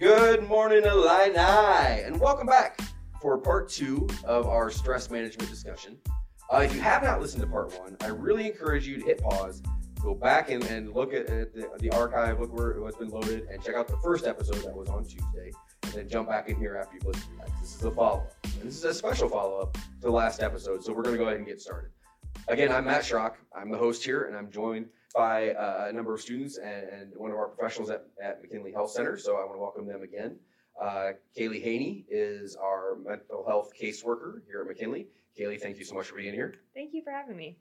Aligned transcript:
Good 0.00 0.48
morning, 0.48 0.82
Illini, 0.86 1.36
and 1.36 2.18
welcome 2.18 2.46
back 2.46 2.80
for 3.20 3.36
part 3.36 3.68
two 3.68 4.08
of 4.24 4.46
our 4.46 4.70
stress 4.70 5.10
management 5.10 5.50
discussion. 5.50 5.98
Uh, 6.50 6.60
if 6.60 6.74
you 6.74 6.80
have 6.80 7.02
not 7.02 7.20
listened 7.20 7.42
to 7.42 7.46
part 7.46 7.78
one, 7.78 7.98
I 8.00 8.06
really 8.06 8.46
encourage 8.46 8.88
you 8.88 8.98
to 8.98 9.04
hit 9.04 9.20
pause, 9.20 9.62
go 10.02 10.14
back 10.14 10.50
and, 10.50 10.64
and 10.64 10.94
look 10.94 11.12
at, 11.12 11.28
at 11.28 11.52
the, 11.52 11.68
the 11.80 11.90
archive, 11.90 12.40
look 12.40 12.50
where 12.56 12.80
what's 12.80 12.96
been 12.96 13.10
loaded, 13.10 13.46
and 13.50 13.62
check 13.62 13.74
out 13.74 13.88
the 13.88 13.98
first 13.98 14.26
episode 14.26 14.62
that 14.62 14.74
was 14.74 14.88
on 14.88 15.04
Tuesday, 15.04 15.52
and 15.82 15.92
then 15.92 16.08
jump 16.08 16.30
back 16.30 16.48
in 16.48 16.56
here 16.56 16.78
after 16.78 16.94
you've 16.94 17.04
listened 17.04 17.38
to 17.38 17.44
that. 17.44 17.60
This 17.60 17.74
is 17.74 17.84
a 17.84 17.90
follow 17.90 18.20
up. 18.20 18.46
And 18.58 18.62
this 18.62 18.78
is 18.78 18.84
a 18.84 18.94
special 18.94 19.28
follow 19.28 19.60
up 19.60 19.74
to 19.74 19.80
the 20.00 20.10
last 20.10 20.42
episode, 20.42 20.82
so 20.82 20.94
we're 20.94 21.02
going 21.02 21.16
to 21.16 21.18
go 21.18 21.26
ahead 21.26 21.36
and 21.36 21.46
get 21.46 21.60
started. 21.60 21.90
Again, 22.48 22.72
I'm 22.72 22.86
Matt 22.86 23.02
Schrock. 23.02 23.34
I'm 23.54 23.70
the 23.70 23.76
host 23.76 24.02
here, 24.02 24.22
and 24.22 24.34
I'm 24.34 24.50
joined 24.50 24.86
by 25.14 25.50
uh, 25.50 25.86
a 25.88 25.92
number 25.92 26.14
of 26.14 26.20
students 26.20 26.58
and, 26.58 26.88
and, 26.88 27.12
one 27.16 27.30
of 27.30 27.36
our 27.36 27.48
professionals 27.48 27.90
at, 27.90 28.06
at 28.22 28.40
McKinley 28.42 28.72
Health 28.72 28.92
Center. 28.92 29.16
So 29.16 29.36
I 29.36 29.40
want 29.40 29.54
to 29.54 29.58
welcome 29.58 29.86
them 29.86 30.02
again. 30.02 30.36
Uh, 30.80 31.12
Kaylee 31.36 31.62
Haney 31.62 32.06
is 32.08 32.56
our 32.56 32.96
mental 33.04 33.44
health 33.46 33.72
caseworker 33.80 34.40
here 34.46 34.60
at 34.62 34.66
McKinley. 34.66 35.08
Kaylee, 35.38 35.60
thank 35.60 35.78
you 35.78 35.84
so 35.84 35.94
much 35.94 36.06
for 36.06 36.16
being 36.16 36.34
here. 36.34 36.54
Thank 36.74 36.94
you 36.94 37.02
for 37.02 37.10
having 37.10 37.36
me. 37.36 37.58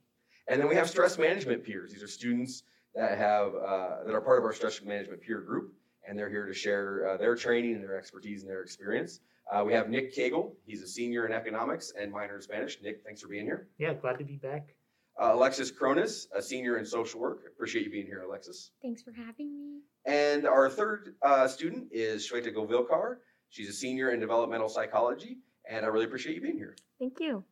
And 0.47 0.59
then 0.59 0.69
we 0.69 0.75
have 0.75 0.89
stress 0.89 1.17
management 1.17 1.63
peers. 1.63 1.91
These 1.91 2.03
are 2.03 2.07
students 2.07 2.63
that 2.95 3.17
have 3.17 3.53
uh, 3.55 4.03
that 4.05 4.13
are 4.13 4.21
part 4.21 4.39
of 4.39 4.45
our 4.45 4.53
stress 4.53 4.81
management 4.81 5.21
peer 5.21 5.41
group, 5.41 5.73
and 6.07 6.17
they're 6.17 6.29
here 6.29 6.45
to 6.45 6.53
share 6.53 7.09
uh, 7.09 7.17
their 7.17 7.35
training 7.35 7.75
and 7.75 7.83
their 7.83 7.97
expertise 7.97 8.41
and 8.41 8.49
their 8.49 8.61
experience. 8.61 9.19
Uh, 9.51 9.63
we 9.65 9.73
have 9.73 9.89
Nick 9.89 10.15
Cagle. 10.15 10.53
He's 10.65 10.81
a 10.81 10.87
senior 10.87 11.25
in 11.25 11.31
economics 11.31 11.93
and 11.99 12.11
minor 12.11 12.35
in 12.35 12.41
Spanish. 12.41 12.77
Nick, 12.81 13.01
thanks 13.03 13.21
for 13.21 13.27
being 13.27 13.45
here. 13.45 13.67
Yeah, 13.77 13.93
glad 13.93 14.17
to 14.19 14.23
be 14.23 14.37
back. 14.37 14.75
Uh, 15.19 15.33
Alexis 15.33 15.69
Cronus, 15.69 16.27
a 16.33 16.41
senior 16.41 16.77
in 16.77 16.85
social 16.85 17.19
work. 17.19 17.41
Appreciate 17.53 17.83
you 17.83 17.91
being 17.91 18.05
here, 18.05 18.21
Alexis. 18.21 18.71
Thanks 18.81 19.01
for 19.01 19.11
having 19.11 19.53
me. 19.53 19.81
And 20.05 20.47
our 20.47 20.69
third 20.69 21.15
uh, 21.21 21.45
student 21.45 21.89
is 21.91 22.29
Shweta 22.29 22.55
Govilkar. 22.55 23.17
She's 23.49 23.67
a 23.67 23.73
senior 23.73 24.11
in 24.11 24.21
developmental 24.21 24.69
psychology, 24.69 25.39
and 25.69 25.85
I 25.85 25.89
really 25.89 26.05
appreciate 26.05 26.35
you 26.35 26.41
being 26.41 26.57
here. 26.57 26.77
Thank 26.99 27.19
you. 27.19 27.43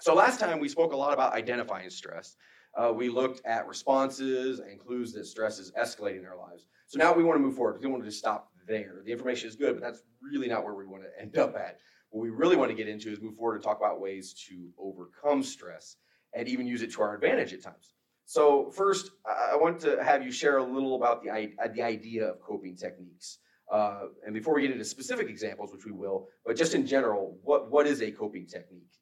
So 0.00 0.14
last 0.14 0.38
time 0.38 0.60
we 0.60 0.68
spoke 0.68 0.92
a 0.92 0.96
lot 0.96 1.14
about 1.14 1.32
identifying 1.32 1.88
stress. 1.88 2.36
Uh, 2.76 2.92
we 2.94 3.08
looked 3.08 3.44
at 3.46 3.66
responses 3.66 4.58
and 4.58 4.78
clues 4.78 5.12
that 5.14 5.24
stress 5.24 5.58
is 5.58 5.72
escalating 5.72 6.18
in 6.18 6.26
our 6.26 6.36
lives. 6.36 6.66
So 6.88 6.98
now 6.98 7.14
we 7.14 7.24
want 7.24 7.36
to 7.36 7.42
move 7.42 7.56
forward. 7.56 7.76
We 7.76 7.82
don't 7.82 7.92
want 7.92 8.04
to 8.04 8.10
just 8.10 8.18
stop 8.18 8.52
there. 8.66 9.00
The 9.06 9.12
information 9.12 9.48
is 9.48 9.56
good, 9.56 9.74
but 9.74 9.82
that's 9.82 10.02
really 10.20 10.48
not 10.48 10.62
where 10.62 10.74
we 10.74 10.86
want 10.86 11.04
to 11.04 11.20
end 11.20 11.38
up 11.38 11.56
at. 11.56 11.78
What 12.10 12.22
we 12.22 12.28
really 12.28 12.56
want 12.56 12.70
to 12.70 12.76
get 12.76 12.86
into 12.86 13.10
is 13.10 13.20
move 13.20 13.36
forward 13.36 13.54
and 13.54 13.64
talk 13.64 13.78
about 13.78 13.98
ways 13.98 14.34
to 14.48 14.68
overcome 14.78 15.42
stress 15.42 15.96
and 16.34 16.48
even 16.48 16.66
use 16.66 16.82
it 16.82 16.92
to 16.92 17.02
our 17.02 17.14
advantage 17.14 17.52
at 17.52 17.62
times. 17.62 17.94
So 18.26 18.70
first, 18.70 19.12
I 19.26 19.56
want 19.56 19.80
to 19.80 20.02
have 20.04 20.22
you 20.22 20.30
share 20.30 20.58
a 20.58 20.62
little 20.64 20.96
about 20.96 21.22
the, 21.22 21.30
uh, 21.30 21.68
the 21.74 21.82
idea 21.82 22.28
of 22.28 22.40
coping 22.42 22.76
techniques. 22.76 23.38
Uh, 23.72 24.08
and 24.24 24.34
before 24.34 24.54
we 24.54 24.62
get 24.62 24.70
into 24.70 24.84
specific 24.84 25.28
examples, 25.28 25.72
which 25.72 25.84
we 25.84 25.92
will, 25.92 26.28
but 26.44 26.56
just 26.56 26.74
in 26.74 26.86
general, 26.86 27.38
what, 27.42 27.70
what 27.70 27.86
is 27.86 28.02
a 28.02 28.10
coping 28.10 28.46
technique? 28.46 28.92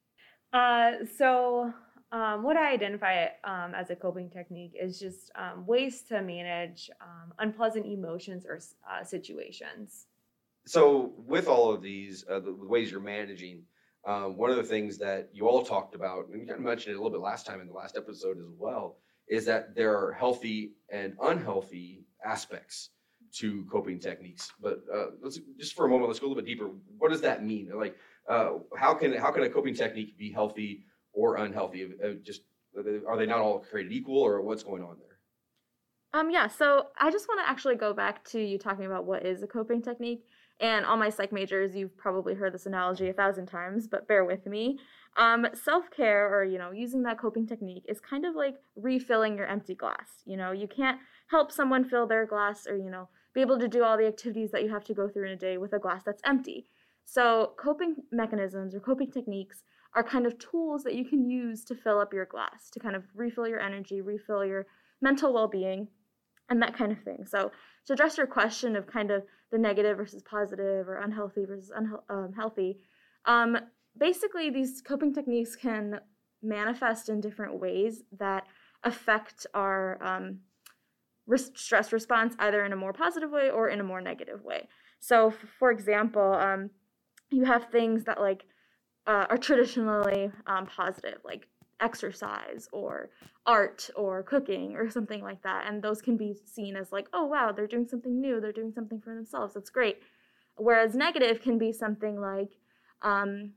Uh, 0.52 0.92
so 1.16 1.72
um, 2.12 2.42
what 2.42 2.56
I 2.56 2.72
identify 2.72 3.26
um, 3.44 3.74
as 3.74 3.90
a 3.90 3.96
coping 3.96 4.30
technique 4.30 4.74
is 4.80 4.98
just 4.98 5.30
um, 5.34 5.66
ways 5.66 6.02
to 6.02 6.22
manage 6.22 6.88
um, 7.00 7.32
unpleasant 7.38 7.86
emotions 7.86 8.46
or 8.46 8.60
uh, 8.90 9.04
situations. 9.04 10.06
So 10.66 11.12
with 11.16 11.48
all 11.48 11.72
of 11.72 11.82
these, 11.82 12.24
uh, 12.30 12.40
the 12.40 12.52
ways 12.52 12.90
you're 12.90 13.00
managing, 13.00 13.62
um, 14.06 14.36
one 14.36 14.50
of 14.50 14.56
the 14.56 14.62
things 14.62 14.98
that 14.98 15.28
you 15.32 15.48
all 15.48 15.64
talked 15.64 15.94
about, 15.94 16.28
and 16.28 16.40
you 16.40 16.46
kind 16.46 16.60
of 16.60 16.64
mentioned 16.64 16.94
it 16.94 16.98
a 16.98 17.02
little 17.02 17.10
bit 17.10 17.20
last 17.20 17.44
time 17.44 17.60
in 17.60 17.66
the 17.66 17.72
last 17.72 17.96
episode 17.96 18.38
as 18.38 18.54
well, 18.56 18.98
is 19.28 19.44
that 19.46 19.74
there 19.74 19.96
are 19.98 20.12
healthy 20.12 20.74
and 20.90 21.14
unhealthy 21.20 22.04
aspects 22.24 22.90
to 23.34 23.66
coping 23.70 23.98
techniques. 23.98 24.52
But 24.62 24.84
uh, 24.94 25.06
let's 25.20 25.40
just 25.58 25.74
for 25.74 25.86
a 25.86 25.88
moment, 25.88 26.08
let's 26.08 26.20
go 26.20 26.26
a 26.26 26.28
little 26.28 26.42
bit 26.42 26.48
deeper. 26.48 26.70
What 26.98 27.10
does 27.10 27.20
that 27.22 27.44
mean? 27.44 27.70
Like, 27.74 27.96
uh, 28.28 28.58
how 28.76 28.94
can 28.94 29.12
how 29.14 29.32
can 29.32 29.42
a 29.42 29.50
coping 29.50 29.74
technique 29.74 30.16
be 30.16 30.30
healthy 30.30 30.84
or 31.12 31.36
unhealthy? 31.36 31.88
Uh, 32.02 32.10
just 32.22 32.42
are 33.08 33.16
they 33.16 33.26
not 33.26 33.40
all 33.40 33.58
created 33.58 33.92
equal, 33.92 34.18
or 34.18 34.40
what's 34.40 34.62
going 34.62 34.82
on 34.82 34.96
there? 34.98 36.20
Um, 36.20 36.30
yeah. 36.30 36.46
So 36.46 36.86
I 36.98 37.10
just 37.10 37.26
want 37.28 37.40
to 37.40 37.50
actually 37.50 37.74
go 37.74 37.92
back 37.92 38.24
to 38.30 38.40
you 38.40 38.58
talking 38.58 38.86
about 38.86 39.04
what 39.04 39.26
is 39.26 39.42
a 39.42 39.46
coping 39.46 39.82
technique. 39.82 40.24
And 40.60 40.86
all 40.86 40.96
my 40.96 41.10
psych 41.10 41.32
majors, 41.32 41.74
you've 41.74 41.96
probably 41.98 42.34
heard 42.34 42.54
this 42.54 42.66
analogy 42.66 43.08
a 43.08 43.12
thousand 43.12 43.46
times, 43.46 43.86
but 43.86 44.08
bear 44.08 44.24
with 44.24 44.46
me. 44.46 44.78
Um, 45.16 45.46
Self 45.54 45.90
care, 45.90 46.34
or 46.34 46.44
you 46.44 46.58
know, 46.58 46.70
using 46.72 47.02
that 47.02 47.18
coping 47.18 47.46
technique, 47.46 47.84
is 47.88 48.00
kind 48.00 48.24
of 48.24 48.34
like 48.34 48.56
refilling 48.74 49.36
your 49.36 49.46
empty 49.46 49.74
glass. 49.74 50.22
You 50.24 50.36
know, 50.36 50.52
you 50.52 50.66
can't 50.66 50.98
help 51.28 51.52
someone 51.52 51.84
fill 51.84 52.06
their 52.06 52.26
glass, 52.26 52.66
or 52.66 52.76
you 52.76 52.90
know, 52.90 53.08
be 53.34 53.40
able 53.40 53.58
to 53.58 53.68
do 53.68 53.82
all 53.84 53.98
the 53.98 54.06
activities 54.06 54.50
that 54.52 54.62
you 54.62 54.70
have 54.70 54.84
to 54.84 54.94
go 54.94 55.08
through 55.08 55.26
in 55.26 55.32
a 55.32 55.36
day 55.36 55.58
with 55.58 55.72
a 55.72 55.78
glass 55.78 56.02
that's 56.04 56.22
empty. 56.24 56.66
So, 57.04 57.52
coping 57.56 57.96
mechanisms 58.10 58.74
or 58.74 58.80
coping 58.80 59.10
techniques 59.10 59.62
are 59.94 60.02
kind 60.02 60.26
of 60.26 60.38
tools 60.38 60.82
that 60.82 60.94
you 60.94 61.04
can 61.04 61.28
use 61.28 61.64
to 61.64 61.74
fill 61.74 61.98
up 61.98 62.12
your 62.12 62.26
glass, 62.26 62.68
to 62.72 62.80
kind 62.80 62.96
of 62.96 63.04
refill 63.14 63.46
your 63.46 63.60
energy, 63.60 64.00
refill 64.00 64.44
your 64.44 64.66
mental 65.00 65.32
well 65.32 65.48
being, 65.48 65.88
and 66.50 66.60
that 66.62 66.76
kind 66.76 66.92
of 66.92 67.00
thing. 67.02 67.24
So, 67.26 67.52
to 67.86 67.92
address 67.92 68.18
your 68.18 68.26
question 68.26 68.74
of 68.74 68.86
kind 68.86 69.10
of 69.10 69.22
the 69.50 69.58
negative 69.58 69.96
versus 69.96 70.22
positive 70.22 70.88
or 70.88 70.96
unhealthy 70.98 71.44
versus 71.44 71.70
unhealthy, 72.08 72.78
um, 73.24 73.56
um, 73.56 73.62
basically 73.98 74.50
these 74.50 74.82
coping 74.82 75.12
techniques 75.12 75.56
can 75.56 76.00
manifest 76.42 77.08
in 77.08 77.20
different 77.20 77.58
ways 77.58 78.02
that 78.18 78.46
affect 78.84 79.46
our 79.54 80.02
um, 80.02 80.38
stress 81.34 81.92
response 81.92 82.34
either 82.38 82.64
in 82.64 82.72
a 82.72 82.76
more 82.76 82.92
positive 82.92 83.30
way 83.30 83.50
or 83.50 83.68
in 83.68 83.80
a 83.80 83.84
more 83.84 84.00
negative 84.00 84.42
way. 84.44 84.68
So, 85.00 85.32
for 85.58 85.70
example, 85.70 86.34
um, 86.34 86.70
you 87.30 87.44
have 87.44 87.66
things 87.70 88.04
that 88.04 88.20
like 88.20 88.44
uh, 89.06 89.26
are 89.28 89.38
traditionally 89.38 90.30
um, 90.46 90.66
positive, 90.66 91.18
like 91.24 91.48
exercise 91.80 92.68
or 92.72 93.10
art 93.44 93.90
or 93.96 94.22
cooking 94.22 94.76
or 94.76 94.90
something 94.90 95.22
like 95.22 95.42
that. 95.42 95.64
And 95.66 95.82
those 95.82 96.00
can 96.00 96.16
be 96.16 96.34
seen 96.44 96.76
as 96.76 96.92
like, 96.92 97.08
oh, 97.12 97.26
wow, 97.26 97.52
they're 97.52 97.66
doing 97.66 97.86
something 97.86 98.20
new, 98.20 98.40
they're 98.40 98.52
doing 98.52 98.72
something 98.72 99.00
for 99.00 99.14
themselves. 99.14 99.54
That's 99.54 99.70
great. 99.70 99.98
Whereas 100.56 100.94
negative 100.94 101.40
can 101.40 101.58
be 101.58 101.72
something 101.72 102.20
like 102.20 102.52
um, 103.02 103.52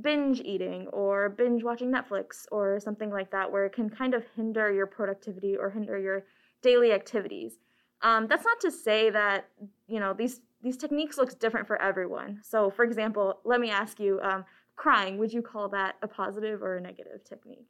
binge 0.00 0.40
eating 0.40 0.88
or 0.88 1.28
binge 1.28 1.62
watching 1.62 1.92
Netflix 1.92 2.46
or 2.50 2.80
something 2.80 3.10
like 3.10 3.30
that, 3.30 3.50
where 3.50 3.66
it 3.66 3.72
can 3.72 3.88
kind 3.88 4.14
of 4.14 4.24
hinder 4.36 4.72
your 4.72 4.86
productivity 4.86 5.56
or 5.56 5.70
hinder 5.70 5.98
your 5.98 6.24
daily 6.62 6.92
activities. 6.92 7.58
Um, 8.02 8.26
that's 8.26 8.44
not 8.44 8.60
to 8.60 8.70
say 8.70 9.10
that 9.10 9.48
you 9.86 10.00
know 10.00 10.14
these 10.14 10.40
these 10.62 10.76
techniques 10.76 11.18
looks 11.18 11.34
different 11.34 11.66
for 11.66 11.80
everyone. 11.80 12.40
So, 12.42 12.70
for 12.70 12.84
example, 12.84 13.40
let 13.44 13.60
me 13.60 13.70
ask 13.70 13.98
you, 13.98 14.20
um, 14.22 14.44
crying, 14.80 15.18
would 15.18 15.32
you 15.32 15.42
call 15.42 15.68
that 15.68 15.96
a 16.02 16.08
positive 16.08 16.62
or 16.62 16.76
a 16.76 16.80
negative 16.80 17.22
technique? 17.28 17.68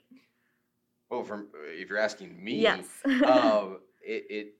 Well, 1.10 1.24
from 1.24 1.48
if 1.64 1.88
you're 1.88 1.98
asking 1.98 2.42
me, 2.42 2.60
yes, 2.60 2.86
um, 3.26 3.80
it 4.00 4.24
it 4.30 4.54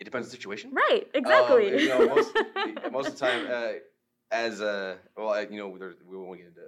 it 0.00 0.04
depends 0.04 0.26
on 0.26 0.30
the 0.30 0.36
situation. 0.36 0.72
Right, 0.72 1.06
exactly. 1.12 1.74
Um, 1.74 1.78
you 1.78 1.88
know, 1.88 2.14
most, 2.14 2.36
most 2.92 3.08
of 3.08 3.18
the 3.18 3.20
time, 3.20 3.46
uh, 3.50 3.72
as 4.30 4.62
a 4.62 4.96
well, 5.14 5.38
you 5.50 5.58
know, 5.58 5.68
we 5.68 6.16
won't 6.16 6.38
get 6.38 6.46
into 6.46 6.62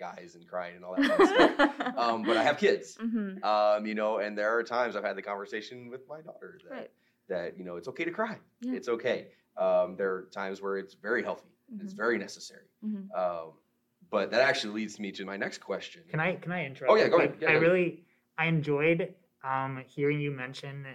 guys 0.00 0.34
and 0.34 0.48
crying 0.48 0.74
and 0.74 0.84
all 0.84 0.96
that 0.96 1.08
kind 1.08 1.22
of 1.22 1.28
stuff. 1.28 1.94
Um, 1.96 2.22
but 2.22 2.36
I 2.36 2.42
have 2.42 2.56
kids, 2.56 2.96
mm-hmm. 2.96 3.44
um, 3.44 3.86
you 3.86 3.94
know, 3.94 4.18
and 4.18 4.36
there 4.36 4.56
are 4.56 4.62
times 4.62 4.96
I've 4.96 5.04
had 5.04 5.16
the 5.16 5.22
conversation 5.22 5.90
with 5.90 6.08
my 6.08 6.20
daughter 6.22 6.58
that 6.64 6.74
right. 6.74 6.90
that 7.28 7.58
you 7.58 7.64
know 7.64 7.76
it's 7.76 7.88
okay 7.88 8.04
to 8.04 8.10
cry. 8.10 8.38
Yeah. 8.62 8.74
It's 8.74 8.88
okay. 8.88 9.28
Um, 9.56 9.94
there 9.96 10.12
are 10.12 10.22
times 10.32 10.60
where 10.60 10.78
it's 10.78 10.94
very 10.94 11.22
healthy. 11.22 11.50
Mm-hmm. 11.72 11.84
It's 11.84 11.92
very 11.92 12.18
necessary. 12.18 12.66
Mm-hmm. 12.84 13.18
Um, 13.18 13.52
but 14.10 14.30
that 14.30 14.40
actually 14.40 14.74
leads 14.74 14.98
me 14.98 15.12
to 15.12 15.24
my 15.24 15.36
next 15.36 15.58
question. 15.58 16.02
Can 16.10 16.20
I 16.20 16.36
can 16.36 16.52
I 16.52 16.64
interrupt? 16.64 16.92
Oh 16.92 16.96
yeah, 16.96 17.08
go 17.08 17.18
ahead. 17.18 17.36
Yeah, 17.40 17.50
I 17.50 17.52
really 17.54 18.04
I 18.38 18.46
enjoyed 18.46 19.14
um, 19.44 19.82
hearing 19.86 20.20
you 20.20 20.30
mention 20.30 20.86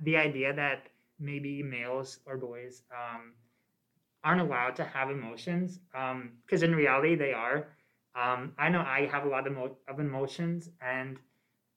the 0.00 0.16
idea 0.16 0.52
that 0.54 0.88
maybe 1.20 1.62
males 1.62 2.20
or 2.26 2.36
boys 2.36 2.82
um, 2.92 3.32
aren't 4.24 4.40
allowed 4.40 4.76
to 4.76 4.84
have 4.84 5.10
emotions 5.10 5.80
because 5.92 6.62
um, 6.62 6.70
in 6.70 6.74
reality 6.74 7.14
they 7.14 7.32
are. 7.32 7.68
Um, 8.14 8.52
I 8.58 8.68
know 8.68 8.80
I 8.80 9.06
have 9.12 9.24
a 9.24 9.28
lot 9.28 9.46
of, 9.46 9.52
mo- 9.52 9.76
of 9.86 10.00
emotions 10.00 10.70
and 10.80 11.18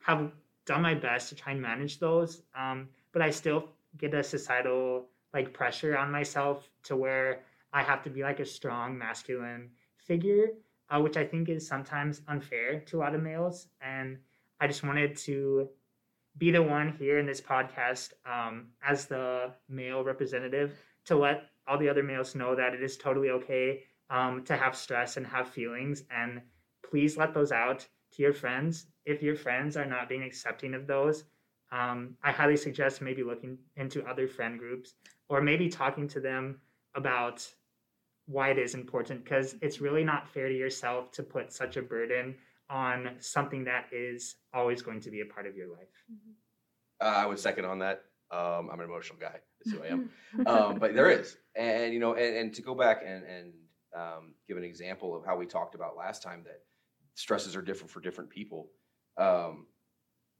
have 0.04 0.32
done 0.66 0.82
my 0.82 0.96
best 0.96 1.30
to 1.30 1.36
try 1.36 1.54
and 1.54 1.62
manage 1.62 2.00
those, 2.00 2.42
um, 2.56 2.90
but 3.12 3.22
I 3.22 3.30
still 3.30 3.66
get 3.98 4.14
a 4.14 4.24
societal 4.24 5.06
like 5.34 5.54
pressure 5.54 5.98
on 5.98 6.12
myself 6.12 6.70
to 6.84 6.96
where 6.96 7.44
I 7.74 7.84
have 7.84 8.04
to 8.04 8.10
be 8.10 8.24
like 8.24 8.40
a 8.40 8.46
strong 8.46 8.98
masculine 8.98 9.72
figure, 9.98 10.50
uh, 10.90 11.00
which 11.00 11.18
I 11.18 11.26
think 11.26 11.50
is 11.50 11.68
sometimes 11.68 12.22
unfair 12.28 12.82
to 12.82 12.98
a 12.98 13.00
lot 13.00 13.16
of 13.16 13.22
males. 13.22 13.68
And 13.82 14.18
I 14.60 14.68
just 14.68 14.84
wanted 14.84 15.16
to 15.18 15.70
be 16.38 16.52
the 16.52 16.62
one 16.62 16.96
here 16.98 17.20
in 17.20 17.26
this 17.26 17.42
podcast 17.42 18.14
um, 18.26 18.68
as 18.86 19.06
the 19.06 19.54
male 19.70 20.04
representative 20.04 20.74
to 21.06 21.16
let 21.16 21.44
all 21.68 21.78
the 21.78 21.90
other 21.90 22.04
males 22.04 22.36
know 22.36 22.56
that 22.56 22.74
it 22.74 22.82
is 22.82 22.98
totally 22.98 23.30
okay 23.30 23.84
um, 24.10 24.44
to 24.44 24.56
have 24.56 24.76
stress 24.76 25.18
and 25.18 25.26
have 25.26 25.50
feelings. 25.50 26.04
And 26.12 26.42
please 26.90 27.18
let 27.18 27.34
those 27.34 27.52
out 27.52 27.88
to 28.14 28.22
your 28.22 28.34
friends. 28.34 28.88
If 29.06 29.22
your 29.22 29.36
friends 29.36 29.78
are 29.78 29.86
not 29.86 30.10
being 30.10 30.24
accepting 30.24 30.74
of 30.74 30.88
those, 30.88 31.24
um, 31.72 32.18
I 32.24 32.32
highly 32.32 32.58
suggest 32.58 33.02
maybe 33.02 33.24
looking 33.24 33.58
into 33.78 34.06
other 34.06 34.28
friend 34.28 34.60
groups 34.60 34.94
or 35.30 35.42
maybe 35.42 35.70
talking 35.70 36.08
to 36.10 36.20
them 36.20 36.60
about 36.96 37.48
why 38.26 38.50
it 38.50 38.58
is 38.58 38.74
important 38.74 39.24
because 39.24 39.56
it's 39.62 39.82
really 39.82 40.04
not 40.04 40.28
fair 40.30 40.48
to 40.48 40.56
yourself 40.56 41.12
to 41.12 41.24
put 41.24 41.52
such 41.52 41.78
a 41.78 41.82
burden 41.82 42.36
on 42.70 43.16
something 43.20 43.66
that 43.66 43.88
is 43.92 44.36
always 44.54 44.82
going 44.82 45.02
to 45.02 45.12
be 45.12 45.22
a 45.22 45.26
part 45.26 45.46
of 45.46 45.56
your 45.56 45.68
life. 45.68 45.90
Uh, 47.02 47.06
I 47.06 47.26
would 47.26 47.40
second 47.40 47.66
on 47.66 47.80
that. 47.80 48.04
Um, 48.32 48.70
I'm 48.72 48.80
an 48.80 48.86
emotional 48.86 49.20
guy. 49.20 49.36
That's 49.60 49.76
who 49.76 49.84
I 49.84 49.88
am. 49.88 50.10
um, 50.48 50.80
but 50.80 50.96
there 50.96 51.10
is, 51.10 51.36
and 51.56 51.94
you 51.94 52.00
know, 52.00 52.14
and, 52.14 52.38
and 52.38 52.54
to 52.54 52.62
go 52.62 52.74
back 52.74 53.02
and 53.06 53.26
and 53.26 53.54
um, 53.94 54.34
give 54.48 54.56
an 54.56 54.64
example 54.64 55.16
of 55.16 55.26
how 55.26 55.36
we 55.36 55.46
talked 55.46 55.76
about 55.76 55.98
last 55.98 56.24
time 56.24 56.44
that 56.46 56.62
stresses 57.16 57.58
are 57.58 57.62
different 57.62 57.92
for 57.92 58.00
different 58.00 58.30
people. 58.30 58.70
Um, 59.18 59.68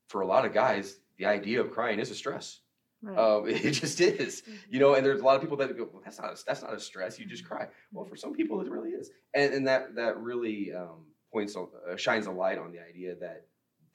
for 0.08 0.22
a 0.22 0.28
lot 0.28 0.46
of 0.46 0.54
guys, 0.54 1.00
the 1.18 1.26
idea 1.26 1.60
of 1.60 1.72
crying 1.72 2.00
is 2.00 2.12
a 2.12 2.16
stress. 2.16 2.61
Right. 3.02 3.18
Um, 3.18 3.44
it 3.48 3.72
just 3.72 4.00
is, 4.00 4.44
you 4.70 4.80
know. 4.80 4.94
And 4.94 5.06
there's 5.06 5.22
a 5.22 5.24
lot 5.24 5.36
of 5.36 5.42
people 5.42 5.58
that 5.58 5.76
go, 5.78 5.90
well, 5.92 6.02
"That's 6.04 6.20
not 6.20 6.34
a, 6.34 6.44
that's 6.46 6.62
not 6.62 6.74
a 6.74 6.80
stress. 6.80 7.20
You 7.20 7.26
just 7.26 7.46
cry." 7.46 7.68
Well, 7.92 8.06
for 8.06 8.16
some 8.16 8.34
people, 8.34 8.62
it 8.62 8.70
really 8.70 8.92
is, 8.92 9.10
and 9.34 9.54
and 9.54 9.68
that 9.68 9.96
that 9.96 10.18
really 10.18 10.72
um, 10.74 11.06
points 11.34 11.56
on, 11.56 11.68
uh, 11.90 11.96
shines 11.96 12.28
a 12.28 12.32
light 12.32 12.58
on 12.58 12.72
the 12.72 12.80
idea 12.80 13.16
that 13.16 13.48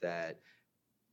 that 0.03 0.41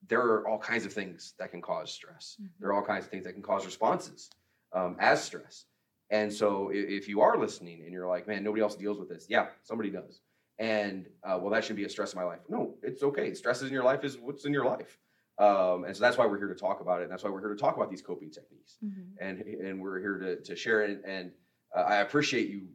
there 0.07 0.21
are 0.21 0.47
all 0.47 0.57
kinds 0.59 0.85
of 0.85 0.93
things 0.93 1.33
that 1.39 1.51
can 1.51 1.61
cause 1.61 1.91
stress. 1.91 2.37
There 2.59 2.69
are 2.69 2.73
all 2.73 2.83
kinds 2.83 3.05
of 3.05 3.11
things 3.11 3.23
that 3.25 3.33
can 3.33 3.43
cause 3.43 3.65
responses 3.65 4.29
um, 4.73 4.97
as 4.99 5.23
stress. 5.23 5.65
And 6.09 6.31
so, 6.31 6.69
if, 6.69 7.03
if 7.03 7.07
you 7.07 7.21
are 7.21 7.37
listening 7.37 7.81
and 7.83 7.91
you're 7.93 8.07
like, 8.07 8.27
"Man, 8.27 8.43
nobody 8.43 8.61
else 8.61 8.75
deals 8.75 8.99
with 8.99 9.09
this," 9.09 9.27
yeah, 9.29 9.47
somebody 9.63 9.89
does. 9.91 10.21
And 10.59 11.07
uh, 11.23 11.37
well, 11.41 11.51
that 11.51 11.63
should 11.63 11.75
be 11.75 11.85
a 11.85 11.89
stress 11.89 12.13
in 12.13 12.19
my 12.19 12.25
life. 12.25 12.41
No, 12.49 12.75
it's 12.83 13.03
okay. 13.03 13.33
Stresses 13.33 13.67
in 13.67 13.73
your 13.73 13.83
life 13.83 14.03
is 14.03 14.17
what's 14.17 14.45
in 14.45 14.53
your 14.53 14.65
life. 14.65 14.99
Um, 15.39 15.83
and 15.85 15.95
so 15.95 16.01
that's 16.01 16.17
why 16.17 16.25
we're 16.27 16.37
here 16.37 16.47
to 16.47 16.55
talk 16.55 16.79
about 16.81 16.99
it. 17.01 17.03
And 17.03 17.11
that's 17.11 17.23
why 17.23 17.29
we're 17.29 17.39
here 17.39 17.49
to 17.53 17.59
talk 17.59 17.75
about 17.75 17.89
these 17.89 18.01
coping 18.01 18.29
techniques. 18.29 18.77
Mhm. 18.83 19.13
And 19.19 19.39
and 19.41 19.81
we're 19.81 19.99
here 19.99 20.17
to 20.19 20.41
to 20.41 20.55
share 20.55 20.83
it. 20.83 21.01
And 21.05 21.31
uh, 21.75 21.81
I 21.81 21.97
appreciate 21.97 22.49
you 22.49 22.67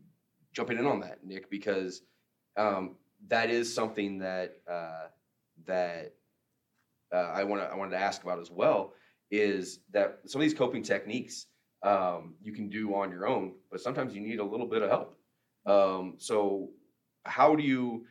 jumping 0.52 0.78
in 0.78 0.86
on 0.86 1.00
that, 1.00 1.24
Nick, 1.24 1.50
because 1.50 2.02
um, 2.56 2.96
that 3.28 3.50
is 3.50 3.72
something 3.72 4.18
that 4.18 4.56
uh, 4.68 5.06
that 5.66 6.14
uh, 7.12 7.16
I 7.32 7.44
want 7.44 7.62
I 7.62 7.76
wanted 7.76 7.92
to 7.92 8.02
ask 8.02 8.22
about 8.22 8.40
as 8.40 8.50
well. 8.50 8.92
Is 9.30 9.80
that 9.92 10.20
some 10.26 10.40
of 10.40 10.44
these 10.44 10.54
coping 10.58 10.82
techniques 10.82 11.46
um, 11.82 12.34
you 12.42 12.52
can 12.52 12.68
do 12.68 12.94
on 12.94 13.10
your 13.10 13.26
own, 13.26 13.54
but 13.70 13.80
sometimes 13.80 14.14
you 14.14 14.20
need 14.20 14.40
a 14.40 14.44
little 14.44 14.66
bit 14.66 14.82
of 14.82 14.90
help. 14.90 15.16
Um, 15.66 16.14
so 16.18 16.70
how 17.24 17.54
do 17.54 17.62
you 17.62 18.06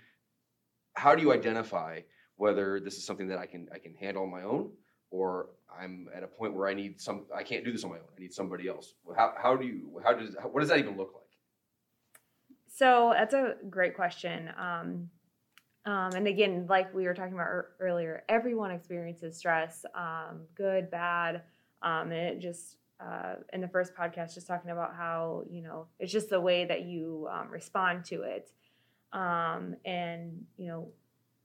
how 0.93 1.15
do 1.15 1.21
you 1.21 1.33
identify 1.33 2.01
whether 2.37 2.79
this 2.79 2.97
is 2.97 3.05
something 3.05 3.27
that 3.27 3.37
I 3.37 3.45
can 3.45 3.67
I 3.73 3.79
can 3.79 3.93
handle 3.93 4.23
on 4.23 4.31
my 4.31 4.43
own 4.43 4.71
or 5.09 5.49
I'm 5.79 6.07
at 6.15 6.23
a 6.23 6.27
point 6.27 6.53
where 6.53 6.67
I 6.67 6.73
need 6.73 6.99
some 6.99 7.25
I 7.35 7.43
can't 7.43 7.65
do 7.65 7.71
this 7.71 7.83
on 7.83 7.91
my 7.91 7.97
own. 7.97 8.03
I 8.17 8.21
need 8.21 8.33
somebody 8.33 8.67
else. 8.67 8.95
How, 9.15 9.33
how 9.41 9.55
do 9.55 9.65
you 9.65 10.01
how 10.03 10.13
does 10.13 10.35
how, 10.41 10.47
what 10.47 10.61
does 10.61 10.69
that 10.69 10.79
even 10.79 10.97
look 10.97 11.11
like? 11.13 11.23
So 12.67 13.13
that's 13.15 13.33
a 13.33 13.55
great 13.69 13.95
question. 13.95 14.51
Um, 14.57 15.09
um, 15.87 16.11
and 16.13 16.27
again, 16.27 16.67
like 16.69 16.93
we 16.93 17.05
were 17.05 17.13
talking 17.13 17.33
about 17.33 17.47
ear- 17.47 17.69
earlier, 17.79 18.23
everyone 18.27 18.71
experiences 18.71 19.37
stress, 19.37 19.85
um, 19.95 20.41
good, 20.53 20.91
bad. 20.91 21.43
Um, 21.81 22.11
and 22.11 22.13
it 22.13 22.39
just, 22.39 22.75
uh, 22.99 23.35
in 23.53 23.61
the 23.61 23.67
first 23.69 23.95
podcast, 23.95 24.33
just 24.33 24.47
talking 24.47 24.69
about 24.69 24.95
how, 24.95 25.43
you 25.49 25.61
know, 25.61 25.87
it's 25.97 26.11
just 26.11 26.29
the 26.29 26.41
way 26.41 26.65
that 26.65 26.83
you 26.83 27.27
um, 27.31 27.49
respond 27.49 28.03
to 28.05 28.23
it. 28.23 28.51
Um, 29.13 29.75
and, 29.85 30.45
you 30.57 30.67
know, 30.67 30.89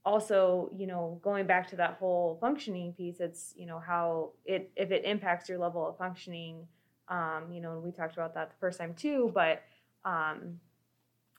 also, 0.05 0.69
you 0.75 0.87
know, 0.87 1.19
going 1.23 1.47
back 1.47 1.69
to 1.69 1.75
that 1.77 1.97
whole 1.99 2.37
functioning 2.41 2.93
piece, 2.93 3.19
it's, 3.19 3.53
you 3.57 3.65
know, 3.65 3.79
how 3.79 4.31
it, 4.45 4.71
if 4.75 4.91
it 4.91 5.05
impacts 5.05 5.47
your 5.47 5.57
level 5.57 5.87
of 5.87 5.97
functioning, 5.97 6.67
um, 7.07 7.45
you 7.51 7.61
know, 7.61 7.73
and 7.73 7.83
we 7.83 7.91
talked 7.91 8.13
about 8.13 8.33
that 8.33 8.49
the 8.49 8.55
first 8.59 8.79
time 8.79 8.93
too, 8.93 9.31
but, 9.33 9.63
um, 10.05 10.59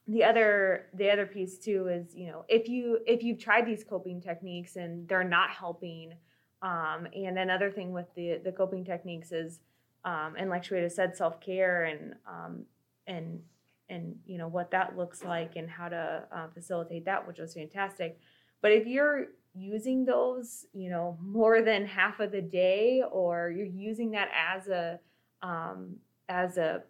the 0.06 0.22
other 0.22 0.86
the 0.94 1.10
other 1.10 1.24
piece 1.24 1.58
too 1.58 1.88
is 1.88 2.14
you 2.14 2.26
know 2.26 2.44
if 2.48 2.68
you 2.68 2.98
if 3.06 3.22
you've 3.22 3.38
tried 3.38 3.66
these 3.66 3.82
coping 3.82 4.20
techniques 4.20 4.76
and 4.76 5.08
they're 5.08 5.24
not 5.24 5.50
helping 5.50 6.12
um, 6.60 7.06
and 7.14 7.38
another 7.38 7.70
thing 7.70 7.92
with 7.92 8.06
the 8.14 8.40
the 8.44 8.52
coping 8.52 8.84
techniques 8.84 9.32
is 9.32 9.60
um, 10.04 10.34
and 10.36 10.50
like 10.50 10.62
Shweta 10.62 10.92
said 10.92 11.16
self-care 11.16 11.84
and 11.84 12.14
um, 12.26 12.64
and 13.06 13.40
and 13.88 14.16
you 14.26 14.36
know 14.36 14.48
what 14.48 14.70
that 14.72 14.96
looks 14.96 15.24
like 15.24 15.56
and 15.56 15.70
how 15.70 15.88
to 15.88 16.24
uh, 16.30 16.48
facilitate 16.52 17.06
that 17.06 17.26
which 17.26 17.38
was 17.38 17.54
fantastic 17.54 18.18
but 18.64 18.72
if 18.72 18.86
you're 18.86 19.26
using 19.54 20.06
those 20.06 20.64
you 20.72 20.88
know 20.88 21.18
more 21.20 21.60
than 21.60 21.84
half 21.84 22.18
of 22.18 22.32
the 22.32 22.40
day 22.40 23.02
or 23.12 23.52
you're 23.54 23.66
using 23.66 24.10
that 24.12 24.30
as 24.34 24.68
a 24.68 24.98
um, 25.42 25.96
as 26.30 26.56
a 26.56 26.82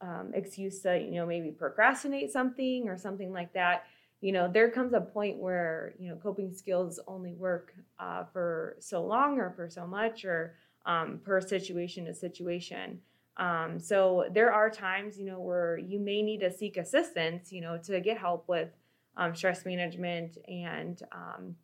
um, 0.00 0.32
excuse 0.34 0.80
to 0.80 0.98
you 0.98 1.12
know 1.12 1.24
maybe 1.24 1.52
procrastinate 1.52 2.32
something 2.32 2.88
or 2.88 2.98
something 2.98 3.32
like 3.32 3.52
that 3.52 3.84
you 4.20 4.32
know 4.32 4.50
there 4.52 4.68
comes 4.68 4.94
a 4.94 5.00
point 5.00 5.38
where 5.38 5.94
you 5.96 6.08
know 6.08 6.16
coping 6.16 6.52
skills 6.52 6.98
only 7.06 7.34
work 7.34 7.72
uh, 8.00 8.24
for 8.24 8.74
so 8.80 9.04
long 9.04 9.38
or 9.38 9.52
for 9.52 9.70
so 9.70 9.86
much 9.86 10.24
or 10.24 10.56
um, 10.86 11.20
per 11.24 11.40
situation 11.40 12.04
to 12.06 12.14
situation. 12.14 12.98
Um, 13.36 13.78
so 13.78 14.26
there 14.34 14.52
are 14.52 14.68
times 14.68 15.20
you 15.20 15.26
know 15.26 15.38
where 15.38 15.78
you 15.78 16.00
may 16.00 16.20
need 16.20 16.40
to 16.40 16.50
seek 16.50 16.76
assistance 16.76 17.52
you 17.52 17.60
know 17.60 17.78
to 17.84 18.00
get 18.00 18.18
help 18.18 18.48
with 18.48 18.70
um, 19.16 19.34
stress 19.34 19.64
management 19.64 20.38
and 20.48 21.02
um, 21.12 21.54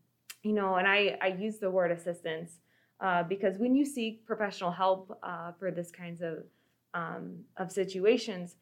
you 0.43 0.53
know 0.53 0.77
and 0.77 0.87
I, 0.87 1.19
I 1.21 1.29
use 1.29 1.59
the 1.59 1.71
word 1.71 1.91
assistance 1.91 2.61
uh, 3.01 3.23
because 3.23 3.59
when 3.59 3.75
you 3.75 3.85
seek 3.85 4.27
professional 4.27 4.71
help 4.71 5.17
uh, 5.23 5.53
for 5.59 5.71
this 5.71 5.91
kinds 5.91 6.21
of 6.21 6.45
um, 6.95 7.39
of 7.57 7.71
situations, 7.71 8.57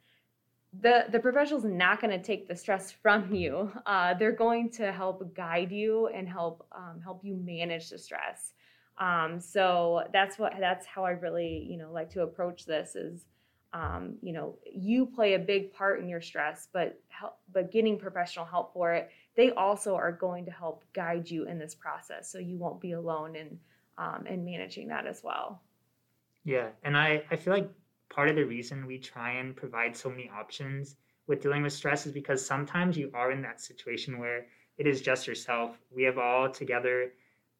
the 0.80 1.06
the 1.10 1.18
professional's 1.18 1.64
not 1.64 2.00
going 2.00 2.10
to 2.10 2.24
take 2.24 2.48
the 2.48 2.56
stress 2.56 2.92
from 2.92 3.34
you. 3.34 3.72
Uh, 3.86 4.14
they're 4.14 4.32
going 4.32 4.68
to 4.68 4.90
help 4.92 5.34
guide 5.34 5.70
you 5.70 6.08
and 6.08 6.28
help 6.28 6.66
um, 6.72 7.00
help 7.02 7.24
you 7.24 7.36
manage 7.36 7.88
the 7.88 7.98
stress. 7.98 8.52
Um, 8.98 9.40
so 9.40 10.02
that's 10.12 10.38
what 10.38 10.54
that's 10.58 10.86
how 10.86 11.04
I 11.04 11.10
really 11.10 11.66
you 11.70 11.78
know 11.78 11.92
like 11.92 12.10
to 12.10 12.22
approach 12.22 12.66
this 12.66 12.96
is 12.96 13.24
um, 13.72 14.16
you 14.22 14.32
know 14.32 14.58
you 14.64 15.06
play 15.06 15.34
a 15.34 15.38
big 15.38 15.72
part 15.72 16.00
in 16.00 16.08
your 16.08 16.20
stress, 16.20 16.68
but 16.72 17.00
help, 17.08 17.38
but 17.52 17.70
getting 17.72 17.98
professional 17.98 18.44
help 18.44 18.72
for 18.72 18.92
it, 18.94 19.10
they 19.36 19.50
also 19.52 19.94
are 19.94 20.12
going 20.12 20.44
to 20.46 20.50
help 20.50 20.84
guide 20.94 21.30
you 21.30 21.46
in 21.46 21.58
this 21.58 21.74
process, 21.74 22.30
so 22.30 22.38
you 22.38 22.56
won't 22.56 22.80
be 22.80 22.92
alone 22.92 23.36
in 23.36 23.58
um, 23.98 24.26
in 24.26 24.44
managing 24.44 24.88
that 24.88 25.06
as 25.06 25.23
well. 25.23 25.62
Yeah, 26.44 26.68
and 26.85 26.96
I, 26.96 27.25
I 27.30 27.37
feel 27.37 27.54
like 27.54 27.68
part 28.08 28.28
of 28.28 28.37
the 28.37 28.44
reason 28.44 28.87
we 28.87 28.99
try 28.99 29.32
and 29.32 29.56
provide 29.56 29.96
so 29.96 30.08
many 30.08 30.30
options 30.30 30.96
with 31.26 31.42
dealing 31.42 31.62
with 31.62 31.73
stress 31.73 32.06
is 32.06 32.12
because 32.12 32.44
sometimes 32.44 32.96
you 32.96 33.11
are 33.14 33.32
in 33.32 33.42
that 33.42 33.61
situation 33.61 34.18
where 34.18 34.46
it 34.78 34.87
is 34.87 35.00
just 35.00 35.26
yourself. 35.26 35.76
We 35.90 36.04
have 36.04 36.18
all 36.18 36.50
together 36.50 37.12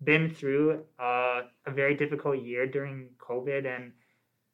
been 0.05 0.31
through 0.31 0.85
uh, 1.01 1.43
a 1.67 1.71
very 1.71 1.95
difficult 1.95 2.43
year 2.43 2.67
during 2.67 3.09
COVID, 3.19 3.67
and 3.67 3.93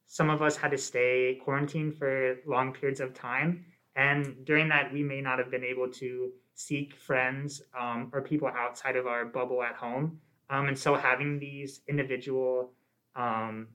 some 0.06 0.30
of 0.30 0.42
us 0.42 0.56
had 0.56 0.70
to 0.72 0.78
stay 0.78 1.40
quarantined 1.42 1.94
for 1.94 2.36
long 2.46 2.72
periods 2.72 3.00
of 3.00 3.14
time. 3.14 3.64
And 3.96 4.44
during 4.44 4.68
that, 4.68 4.92
we 4.92 5.02
may 5.02 5.20
not 5.20 5.38
have 5.38 5.50
been 5.50 5.64
able 5.64 5.90
to 5.92 6.32
seek 6.54 6.94
friends 6.94 7.62
um, 7.78 8.10
or 8.12 8.22
people 8.22 8.48
outside 8.48 8.96
of 8.96 9.06
our 9.06 9.24
bubble 9.24 9.62
at 9.62 9.74
home. 9.74 10.20
Um, 10.50 10.68
and 10.68 10.78
so, 10.78 10.94
having 10.94 11.38
these 11.38 11.80
individual 11.88 12.72
um, 13.16 13.68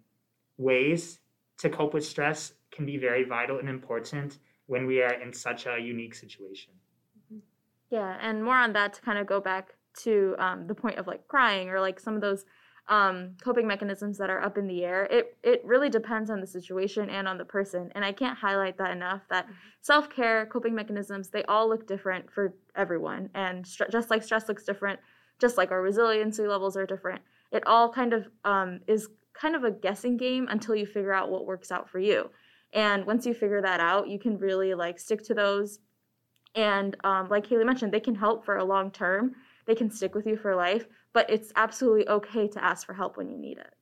ways 0.57 1.19
to 1.59 1.69
cope 1.69 1.93
with 1.93 2.05
stress 2.05 2.53
can 2.71 2.85
be 2.85 2.97
very 2.97 3.23
vital 3.23 3.59
and 3.59 3.69
important 3.69 4.37
when 4.67 4.85
we 4.85 5.01
are 5.01 5.13
in 5.13 5.33
such 5.33 5.65
a 5.65 5.79
unique 5.79 6.13
situation. 6.13 6.73
Yeah, 7.89 8.17
and 8.21 8.43
more 8.43 8.55
on 8.55 8.73
that 8.73 8.93
to 8.93 9.01
kind 9.01 9.17
of 9.17 9.25
go 9.25 9.39
back 9.39 9.75
to 10.03 10.35
um, 10.37 10.67
the 10.67 10.75
point 10.75 10.97
of 10.97 11.07
like 11.07 11.27
crying 11.27 11.69
or 11.69 11.79
like 11.79 11.99
some 11.99 12.15
of 12.15 12.21
those 12.21 12.45
um, 12.89 13.31
coping 13.41 13.67
mechanisms 13.67 14.17
that 14.17 14.29
are 14.29 14.41
up 14.41 14.57
in 14.57 14.67
the 14.67 14.83
air. 14.83 15.05
It 15.05 15.37
it 15.43 15.61
really 15.65 15.89
depends 15.89 16.29
on 16.29 16.39
the 16.39 16.47
situation 16.47 17.09
and 17.09 17.27
on 17.27 17.37
the 17.37 17.45
person, 17.45 17.91
and 17.95 18.05
I 18.05 18.11
can't 18.11 18.37
highlight 18.37 18.77
that 18.77 18.91
enough. 18.91 19.21
That 19.29 19.47
self 19.81 20.09
care, 20.09 20.45
coping 20.45 20.73
mechanisms, 20.73 21.29
they 21.29 21.43
all 21.43 21.67
look 21.67 21.87
different 21.87 22.31
for 22.31 22.53
everyone, 22.75 23.29
and 23.33 23.65
stre- 23.65 23.91
just 23.91 24.09
like 24.09 24.23
stress 24.23 24.47
looks 24.47 24.63
different, 24.63 24.99
just 25.39 25.57
like 25.57 25.71
our 25.71 25.81
resiliency 25.81 26.47
levels 26.47 26.77
are 26.77 26.85
different. 26.85 27.21
It 27.51 27.65
all 27.67 27.91
kind 27.91 28.13
of 28.13 28.27
um, 28.45 28.79
is 28.87 29.09
kind 29.33 29.55
of 29.55 29.63
a 29.63 29.71
guessing 29.71 30.17
game 30.17 30.47
until 30.49 30.75
you 30.75 30.85
figure 30.85 31.13
out 31.13 31.29
what 31.29 31.45
works 31.45 31.71
out 31.71 31.89
for 31.89 31.99
you. 31.99 32.29
And 32.73 33.05
once 33.05 33.25
you 33.25 33.33
figure 33.33 33.61
that 33.61 33.79
out, 33.79 34.09
you 34.09 34.19
can 34.19 34.37
really 34.37 34.73
like 34.73 34.99
stick 34.99 35.23
to 35.25 35.33
those. 35.33 35.79
And 36.55 36.95
um, 37.03 37.29
like 37.29 37.45
Haley 37.45 37.63
mentioned, 37.63 37.93
they 37.93 37.99
can 37.99 38.15
help 38.15 38.43
for 38.43 38.57
a 38.57 38.63
long 38.63 38.91
term. 38.91 39.35
They 39.65 39.75
can 39.75 39.91
stick 39.91 40.15
with 40.15 40.25
you 40.25 40.37
for 40.37 40.55
life, 40.55 40.87
but 41.17 41.27
it's 41.31 41.51
absolutely 41.55 42.07
okay 42.07 42.47
to 42.47 42.63
ask 42.63 42.85
for 42.85 42.93
help 42.93 43.17
when 43.17 43.27
you 43.27 43.39
need 43.39 43.57
it. 43.57 43.73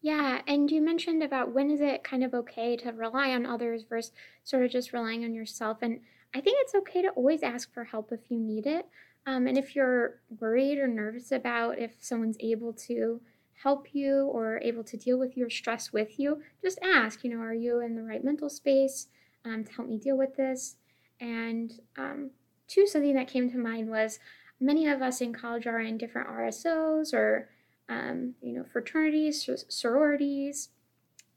Yeah, 0.00 0.40
and 0.48 0.68
you 0.68 0.82
mentioned 0.82 1.22
about 1.22 1.54
when 1.54 1.70
is 1.70 1.80
it 1.80 2.02
kind 2.02 2.24
of 2.24 2.34
okay 2.34 2.76
to 2.78 2.90
rely 2.90 3.30
on 3.30 3.46
others 3.46 3.84
versus 3.88 4.10
sort 4.42 4.64
of 4.64 4.72
just 4.72 4.92
relying 4.92 5.24
on 5.24 5.32
yourself. 5.32 5.78
And 5.80 6.00
I 6.34 6.40
think 6.40 6.58
it's 6.60 6.74
okay 6.74 7.00
to 7.02 7.10
always 7.10 7.44
ask 7.44 7.72
for 7.72 7.84
help 7.84 8.10
if 8.10 8.18
you 8.30 8.36
need 8.36 8.66
it. 8.66 8.88
Um, 9.28 9.46
and 9.46 9.56
if 9.56 9.76
you're 9.76 10.18
worried 10.40 10.78
or 10.78 10.88
nervous 10.88 11.30
about 11.30 11.78
if 11.78 11.92
someone's 12.00 12.36
able 12.40 12.72
to 12.88 13.20
help 13.62 13.94
you 13.94 14.24
or 14.24 14.58
able 14.60 14.82
to 14.82 14.96
deal 14.96 15.20
with 15.20 15.36
your 15.36 15.50
stress 15.50 15.92
with 15.92 16.18
you, 16.18 16.42
just 16.64 16.80
ask, 16.82 17.22
you 17.22 17.30
know, 17.30 17.40
are 17.40 17.54
you 17.54 17.78
in 17.78 17.94
the 17.94 18.02
right 18.02 18.24
mental 18.24 18.50
space 18.50 19.06
um, 19.44 19.62
to 19.62 19.72
help 19.72 19.88
me 19.88 19.98
deal 19.98 20.18
with 20.18 20.34
this? 20.34 20.78
And 21.20 21.74
um, 21.96 22.30
two, 22.66 22.88
something 22.88 23.14
that 23.14 23.28
came 23.28 23.48
to 23.52 23.56
mind 23.56 23.88
was 23.88 24.18
many 24.62 24.86
of 24.86 25.02
us 25.02 25.20
in 25.20 25.32
college 25.32 25.66
are 25.66 25.80
in 25.80 25.98
different 25.98 26.28
RSOs 26.28 27.12
or, 27.12 27.48
um, 27.88 28.34
you 28.40 28.52
know, 28.52 28.64
fraternities, 28.72 29.48
sororities, 29.68 30.68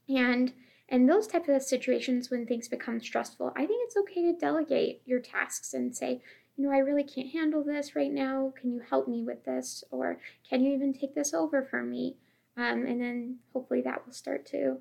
and 0.08 0.52
and 0.88 1.08
those 1.08 1.26
types 1.26 1.48
of 1.48 1.62
situations 1.62 2.30
when 2.30 2.46
things 2.46 2.68
become 2.68 3.00
stressful, 3.00 3.52
I 3.56 3.66
think 3.66 3.80
it's 3.84 3.96
okay 3.96 4.22
to 4.22 4.38
delegate 4.38 5.02
your 5.04 5.18
tasks 5.18 5.74
and 5.74 5.96
say, 5.96 6.22
you 6.56 6.64
know, 6.64 6.72
I 6.72 6.78
really 6.78 7.02
can't 7.02 7.32
handle 7.32 7.64
this 7.64 7.96
right 7.96 8.12
now. 8.12 8.52
Can 8.58 8.72
you 8.72 8.80
help 8.88 9.08
me 9.08 9.24
with 9.24 9.44
this? 9.44 9.82
Or 9.90 10.20
can 10.48 10.62
you 10.62 10.72
even 10.74 10.94
take 10.94 11.16
this 11.16 11.34
over 11.34 11.64
for 11.64 11.82
me? 11.82 12.14
Um, 12.56 12.86
and 12.86 13.00
then 13.00 13.38
hopefully 13.52 13.82
that 13.82 14.06
will 14.06 14.12
start 14.12 14.46
to 14.46 14.78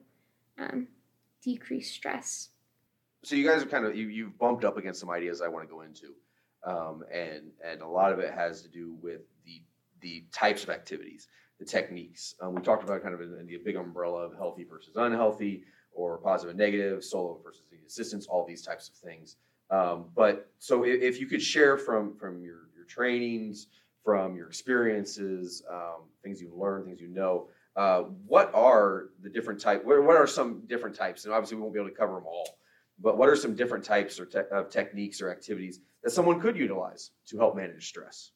um, 0.59 0.87
decrease 1.43 1.91
stress. 1.91 2.49
So 3.23 3.35
you 3.35 3.47
guys 3.47 3.63
are 3.63 3.67
kind 3.67 3.85
of 3.85 3.95
you 3.95 4.07
you've 4.07 4.37
bumped 4.37 4.63
up 4.63 4.77
against 4.77 4.99
some 4.99 5.09
ideas 5.09 5.41
I 5.41 5.47
want 5.47 5.67
to 5.67 5.73
go 5.73 5.81
into, 5.81 6.13
um, 6.65 7.03
and 7.11 7.51
and 7.63 7.81
a 7.81 7.87
lot 7.87 8.11
of 8.11 8.19
it 8.19 8.33
has 8.33 8.61
to 8.63 8.67
do 8.67 8.95
with 9.01 9.21
the 9.45 9.61
the 10.01 10.25
types 10.31 10.63
of 10.63 10.69
activities, 10.69 11.27
the 11.59 11.65
techniques. 11.65 12.35
Um, 12.41 12.55
we 12.55 12.61
talked 12.61 12.83
about 12.83 13.01
kind 13.01 13.13
of 13.13 13.21
in 13.21 13.45
the 13.47 13.57
big 13.57 13.75
umbrella 13.75 14.25
of 14.25 14.35
healthy 14.35 14.63
versus 14.63 14.95
unhealthy, 14.95 15.63
or 15.93 16.17
positive 16.17 16.51
and 16.51 16.59
negative, 16.59 17.03
solo 17.03 17.39
versus 17.43 17.63
assistance, 17.85 18.27
all 18.27 18.45
these 18.45 18.61
types 18.61 18.89
of 18.89 18.95
things. 18.95 19.37
Um, 19.69 20.05
but 20.15 20.49
so 20.59 20.83
if, 20.83 21.01
if, 21.01 21.19
you 21.19 21.27
could 21.27 21.41
share 21.41 21.77
from 21.77 22.15
from 22.15 22.41
your 22.41 22.69
your 22.75 22.85
trainings, 22.87 23.67
from 24.03 24.35
your 24.35 24.47
experiences, 24.47 25.63
um, 25.71 26.03
things 26.23 26.41
you've 26.41 26.53
learned, 26.53 26.85
things 26.85 27.01
you 27.01 27.07
know, 27.07 27.47
uh, 27.75 28.03
what 28.27 28.53
are 28.53 29.09
the 29.21 29.29
different 29.29 29.59
type? 29.59 29.83
What, 29.83 30.03
what 30.03 30.15
are 30.15 30.27
some 30.27 30.63
different 30.67 30.95
types? 30.95 31.25
And 31.25 31.33
obviously, 31.33 31.57
we 31.57 31.63
won't 31.63 31.73
be 31.73 31.79
able 31.79 31.89
to 31.89 31.95
cover 31.95 32.15
them 32.15 32.25
all. 32.25 32.57
But 33.01 33.17
what 33.17 33.27
are 33.27 33.35
some 33.35 33.55
different 33.55 33.83
types 33.83 34.19
or 34.19 34.25
te- 34.25 34.49
of 34.51 34.69
techniques 34.69 35.21
or 35.21 35.29
activities 35.29 35.81
that 36.05 36.11
someone 36.11 36.39
could 36.39 36.55
utilize 36.55 37.09
to 37.25 37.37
help 37.37 37.57
manage 37.57 37.87
stress? 37.87 38.31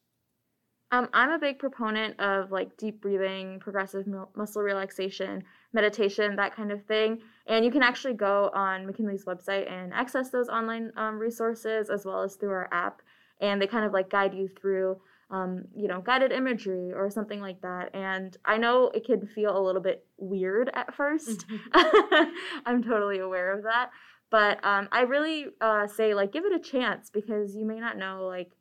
Um, 0.92 1.08
I'm 1.14 1.30
a 1.30 1.38
big 1.38 1.60
proponent 1.60 2.20
of 2.20 2.52
like 2.52 2.76
deep 2.78 3.00
breathing, 3.00 3.60
progressive 3.60 4.08
muscle 4.36 4.64
relaxation, 4.64 5.44
meditation, 5.72 6.36
that 6.36 6.56
kind 6.56 6.72
of 6.72 6.84
thing. 6.86 7.20
And 7.46 7.64
you 7.64 7.70
can 7.70 7.84
actually 7.84 8.16
go 8.16 8.50
on 8.56 8.88
McKinley's 8.88 9.26
website 9.26 9.72
and 9.72 9.94
access 9.94 10.32
those 10.32 10.50
online 10.50 10.92
um, 10.98 11.20
resources 11.20 11.92
as 11.92 12.06
well 12.06 12.24
as 12.24 12.36
through 12.36 12.50
our 12.50 12.70
app. 12.72 13.04
And 13.40 13.62
they 13.62 13.68
kind 13.68 13.86
of 13.86 13.94
like 13.94 14.10
guide 14.10 14.34
you 14.34 14.48
through, 14.48 15.00
um, 15.30 15.66
you 15.76 15.88
know, 15.88 16.02
guided 16.02 16.32
imagery 16.32 16.92
or 16.92 17.12
something 17.12 17.40
like 17.40 17.62
that. 17.62 17.94
And 17.94 18.36
I 18.46 18.58
know 18.58 18.90
it 18.96 19.06
can 19.06 19.28
feel 19.28 19.56
a 19.56 19.62
little 19.62 19.82
bit 19.82 20.08
weird 20.18 20.72
at 20.74 20.98
1st 20.98 21.46
i 21.72 22.32
I'm 22.66 22.82
totally 22.82 23.20
aware 23.20 23.56
of 23.56 23.64
that. 23.64 23.92
But 24.32 24.64
um, 24.64 24.88
I 24.92 25.02
really 25.02 25.48
uh, 25.60 25.88
say 25.88 26.14
like 26.14 26.32
give 26.32 26.46
it 26.46 26.54
a 26.54 26.60
chance 26.60 27.10
because 27.10 27.56
you 27.56 27.66
may 27.66 27.80
not 27.80 27.98
know 27.98 28.28
like 28.28 28.52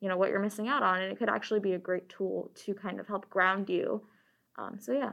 you 0.00 0.08
know 0.08 0.16
what 0.16 0.30
you're 0.30 0.40
missing 0.40 0.68
out 0.68 0.82
on 0.82 1.00
and 1.00 1.10
it 1.10 1.18
could 1.18 1.28
actually 1.28 1.60
be 1.60 1.72
a 1.72 1.78
great 1.78 2.08
tool 2.08 2.50
to 2.54 2.74
kind 2.74 3.00
of 3.00 3.06
help 3.06 3.28
ground 3.28 3.68
you. 3.68 4.02
Um, 4.56 4.78
so 4.80 4.92
yeah. 4.92 5.12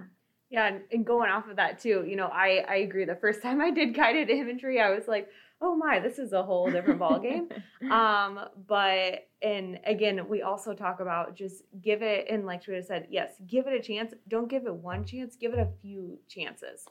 Yeah 0.50 0.78
and 0.92 1.06
going 1.06 1.32
off 1.32 1.50
of 1.50 1.56
that 1.56 1.80
too 1.80 2.06
you 2.08 2.16
know 2.16 2.28
i 2.28 2.64
i 2.70 2.76
agree. 2.78 3.06
The 3.06 3.16
first 3.16 3.42
time 3.44 3.62
i 3.62 3.72
did 3.72 3.96
guided 3.96 4.30
imagery 4.30 4.80
i 4.80 4.90
was 4.92 5.08
like 5.08 5.28
oh 5.62 5.76
my 5.76 6.00
this 6.00 6.20
is 6.20 6.34
a 6.34 6.44
whole 6.44 6.70
different 6.70 7.00
ball 7.00 7.20
game 7.20 7.50
um 7.92 8.40
but 8.68 9.28
and 9.42 9.80
again 9.86 10.28
we 10.30 10.42
also 10.42 10.74
talk 10.74 11.00
about 11.00 11.36
just 11.36 11.64
give 11.82 12.02
it 12.02 12.28
and 12.30 12.46
like 12.46 12.64
Shweta 12.64 12.86
said 12.86 13.08
yes 13.10 13.32
give 13.48 13.66
it 13.66 13.74
a 13.74 13.82
chance. 13.82 14.14
Don't 14.28 14.50
give 14.50 14.66
it 14.68 14.74
one 14.76 15.04
chance 15.04 15.36
give 15.36 15.54
it 15.54 15.60
a 15.60 15.70
few 15.82 16.20
chances 16.28 16.86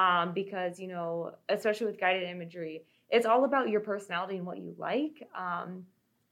um 0.00 0.32
because 0.32 0.78
you 0.80 0.88
know 0.88 1.32
especially 1.48 1.86
with 1.86 2.00
guided 2.00 2.28
imagery 2.28 2.82
it's 3.10 3.26
all 3.26 3.44
about 3.44 3.68
your 3.68 3.80
personality 3.80 4.36
and 4.36 4.46
what 4.46 4.58
you 4.58 4.74
like 4.78 5.28
um 5.36 5.84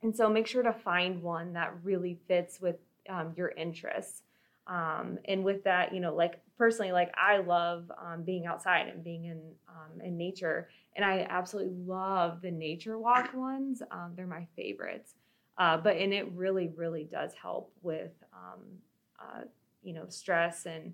and 0.02 0.14
so 0.16 0.28
make 0.28 0.46
sure 0.46 0.62
to 0.62 0.72
find 0.72 1.22
one 1.22 1.52
that 1.54 1.74
really 1.82 2.18
fits 2.28 2.60
with 2.60 2.76
um, 3.08 3.32
your 3.36 3.48
interests. 3.48 4.22
Um, 4.66 5.18
and 5.24 5.44
with 5.44 5.64
that, 5.64 5.94
you 5.94 6.00
know, 6.00 6.14
like 6.14 6.40
personally, 6.58 6.92
like 6.92 7.12
I 7.16 7.38
love 7.38 7.90
um, 7.98 8.22
being 8.22 8.46
outside 8.46 8.88
and 8.88 9.02
being 9.02 9.24
in 9.24 9.40
um, 9.68 10.00
in 10.02 10.18
nature, 10.18 10.68
and 10.94 11.04
I 11.04 11.26
absolutely 11.28 11.72
love 11.86 12.42
the 12.42 12.50
nature 12.50 12.98
walk 12.98 13.32
ones. 13.34 13.82
They're 14.14 14.26
my 14.26 14.46
favorites. 14.56 15.14
Uh, 15.56 15.76
but 15.78 15.96
and 15.96 16.12
it 16.12 16.30
really, 16.32 16.70
really 16.76 17.04
does 17.04 17.32
help 17.40 17.72
with 17.82 18.12
uh, 18.32 19.42
you 19.82 19.94
know 19.94 20.04
stress 20.08 20.66
and 20.66 20.92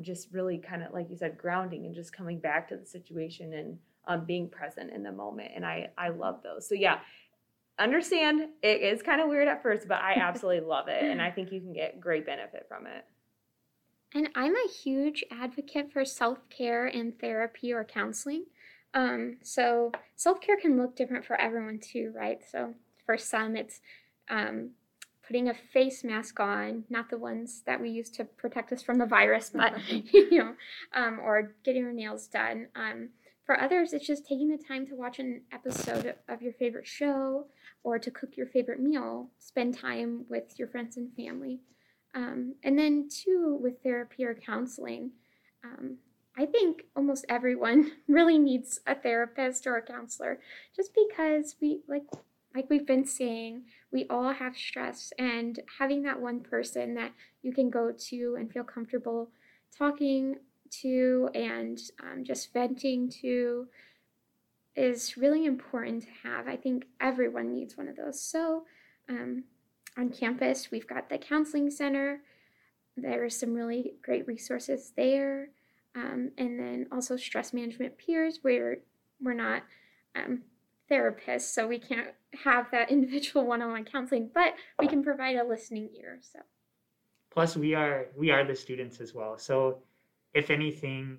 just 0.00 0.32
really 0.32 0.58
kind 0.58 0.82
of 0.82 0.92
like 0.92 1.10
you 1.10 1.16
said, 1.16 1.38
grounding 1.38 1.86
and 1.86 1.94
just 1.94 2.12
coming 2.12 2.38
back 2.38 2.68
to 2.68 2.76
the 2.76 2.86
situation 2.86 3.52
and 3.52 4.26
being 4.26 4.48
present 4.48 4.90
in 4.90 5.02
the 5.02 5.12
moment. 5.12 5.50
And 5.54 5.64
I 5.64 5.90
I 5.98 6.08
love 6.08 6.42
those. 6.42 6.68
So 6.68 6.74
yeah, 6.74 7.00
understand 7.78 8.48
it 8.62 8.82
is 8.82 9.02
kind 9.02 9.20
of 9.20 9.28
weird 9.28 9.48
at 9.48 9.62
first, 9.62 9.88
but 9.88 9.98
I 9.98 10.14
absolutely 10.14 10.66
love 10.66 10.88
it. 10.88 11.02
And 11.02 11.20
I 11.20 11.30
think 11.32 11.52
you 11.52 11.60
can 11.60 11.72
get 11.72 12.00
great 12.00 12.26
benefit 12.26 12.66
from 12.68 12.86
it. 12.86 13.04
And 14.14 14.30
I'm 14.34 14.54
a 14.54 14.68
huge 14.82 15.24
advocate 15.30 15.92
for 15.92 16.04
self 16.04 16.38
care 16.48 16.86
and 16.86 17.18
therapy 17.18 17.72
or 17.72 17.84
counseling. 17.84 18.44
Um, 18.94 19.36
so 19.42 19.92
self 20.16 20.40
care 20.40 20.56
can 20.56 20.76
look 20.76 20.96
different 20.96 21.24
for 21.24 21.38
everyone 21.40 21.78
too, 21.78 22.12
right? 22.16 22.40
So 22.50 22.74
for 23.04 23.18
some, 23.18 23.56
it's 23.56 23.80
um, 24.30 24.70
putting 25.28 25.48
a 25.48 25.54
face 25.54 26.02
mask 26.02 26.40
on, 26.40 26.84
not 26.88 27.10
the 27.10 27.18
ones 27.18 27.62
that 27.66 27.80
we 27.80 27.90
use 27.90 28.08
to 28.08 28.24
protect 28.24 28.72
us 28.72 28.82
from 28.82 28.98
the 28.98 29.06
virus, 29.06 29.50
but 29.54 29.74
you 29.88 30.38
know, 30.38 30.54
um, 30.94 31.20
or 31.22 31.54
getting 31.64 31.84
our 31.84 31.92
nails 31.92 32.26
done. 32.26 32.66
Um, 32.74 33.10
for 33.44 33.60
others, 33.60 33.92
it's 33.92 34.06
just 34.06 34.26
taking 34.26 34.48
the 34.48 34.62
time 34.62 34.86
to 34.86 34.94
watch 34.94 35.18
an 35.18 35.42
episode 35.52 36.14
of 36.28 36.42
your 36.42 36.52
favorite 36.54 36.86
show 36.86 37.46
or 37.82 37.98
to 37.98 38.10
cook 38.10 38.36
your 38.36 38.46
favorite 38.46 38.80
meal, 38.80 39.30
spend 39.38 39.78
time 39.78 40.24
with 40.28 40.58
your 40.58 40.68
friends 40.68 40.96
and 40.96 41.14
family. 41.14 41.60
Um, 42.14 42.54
and 42.64 42.78
then, 42.78 43.08
two, 43.08 43.58
with 43.60 43.82
therapy 43.82 44.24
or 44.24 44.34
counseling, 44.34 45.12
um, 45.64 45.98
I 46.36 46.46
think 46.46 46.84
almost 46.94 47.26
everyone 47.28 47.92
really 48.08 48.38
needs 48.38 48.80
a 48.86 48.94
therapist 48.94 49.66
or 49.66 49.76
a 49.76 49.82
counselor 49.82 50.40
just 50.74 50.92
because 50.94 51.56
we, 51.60 51.80
like, 51.88 52.04
like 52.54 52.70
we've 52.70 52.86
been 52.86 53.04
saying, 53.04 53.64
we 53.92 54.06
all 54.08 54.32
have 54.32 54.56
stress, 54.56 55.12
and 55.18 55.60
having 55.78 56.02
that 56.02 56.20
one 56.20 56.40
person 56.40 56.94
that 56.94 57.12
you 57.42 57.52
can 57.52 57.70
go 57.70 57.92
to 57.92 58.36
and 58.38 58.52
feel 58.52 58.64
comfortable 58.64 59.30
talking 59.76 60.36
to 60.70 61.28
and 61.34 61.78
um, 62.02 62.24
just 62.24 62.52
venting 62.52 63.08
to 63.08 63.66
is 64.76 65.16
really 65.16 65.44
important 65.44 66.02
to 66.02 66.28
have. 66.28 66.46
I 66.46 66.56
think 66.56 66.86
everyone 67.00 67.52
needs 67.52 67.76
one 67.76 67.88
of 67.88 67.96
those. 67.96 68.20
So, 68.20 68.64
um, 69.08 69.44
on 69.96 70.10
campus, 70.10 70.70
we've 70.70 70.86
got 70.86 71.08
the 71.08 71.18
counseling 71.18 71.70
center. 71.70 72.20
There 72.96 73.24
are 73.24 73.30
some 73.30 73.54
really 73.54 73.94
great 74.02 74.26
resources 74.26 74.92
there. 74.96 75.50
Um, 75.96 76.30
and 76.38 76.58
then 76.60 76.86
also 76.92 77.16
stress 77.16 77.52
management 77.52 77.98
peers, 77.98 78.38
where 78.42 78.78
we're 79.20 79.34
not 79.34 79.64
therapists, 80.90 81.52
so 81.52 81.66
we 81.66 81.78
can't 81.78 82.08
have 82.44 82.70
that 82.72 82.90
individual 82.96 83.46
one-on-one 83.46 83.84
counseling, 83.84 84.30
but 84.32 84.54
we 84.78 84.86
can 84.86 85.02
provide 85.02 85.36
a 85.36 85.44
listening 85.44 85.90
ear. 85.98 86.18
So, 86.20 86.40
plus 87.30 87.56
we 87.56 87.74
are 87.74 88.06
we 88.16 88.30
are 88.30 88.44
the 88.44 88.54
students 88.54 89.00
as 89.00 89.14
well. 89.14 89.38
So 89.38 89.78
if 90.34 90.50
anything, 90.50 91.18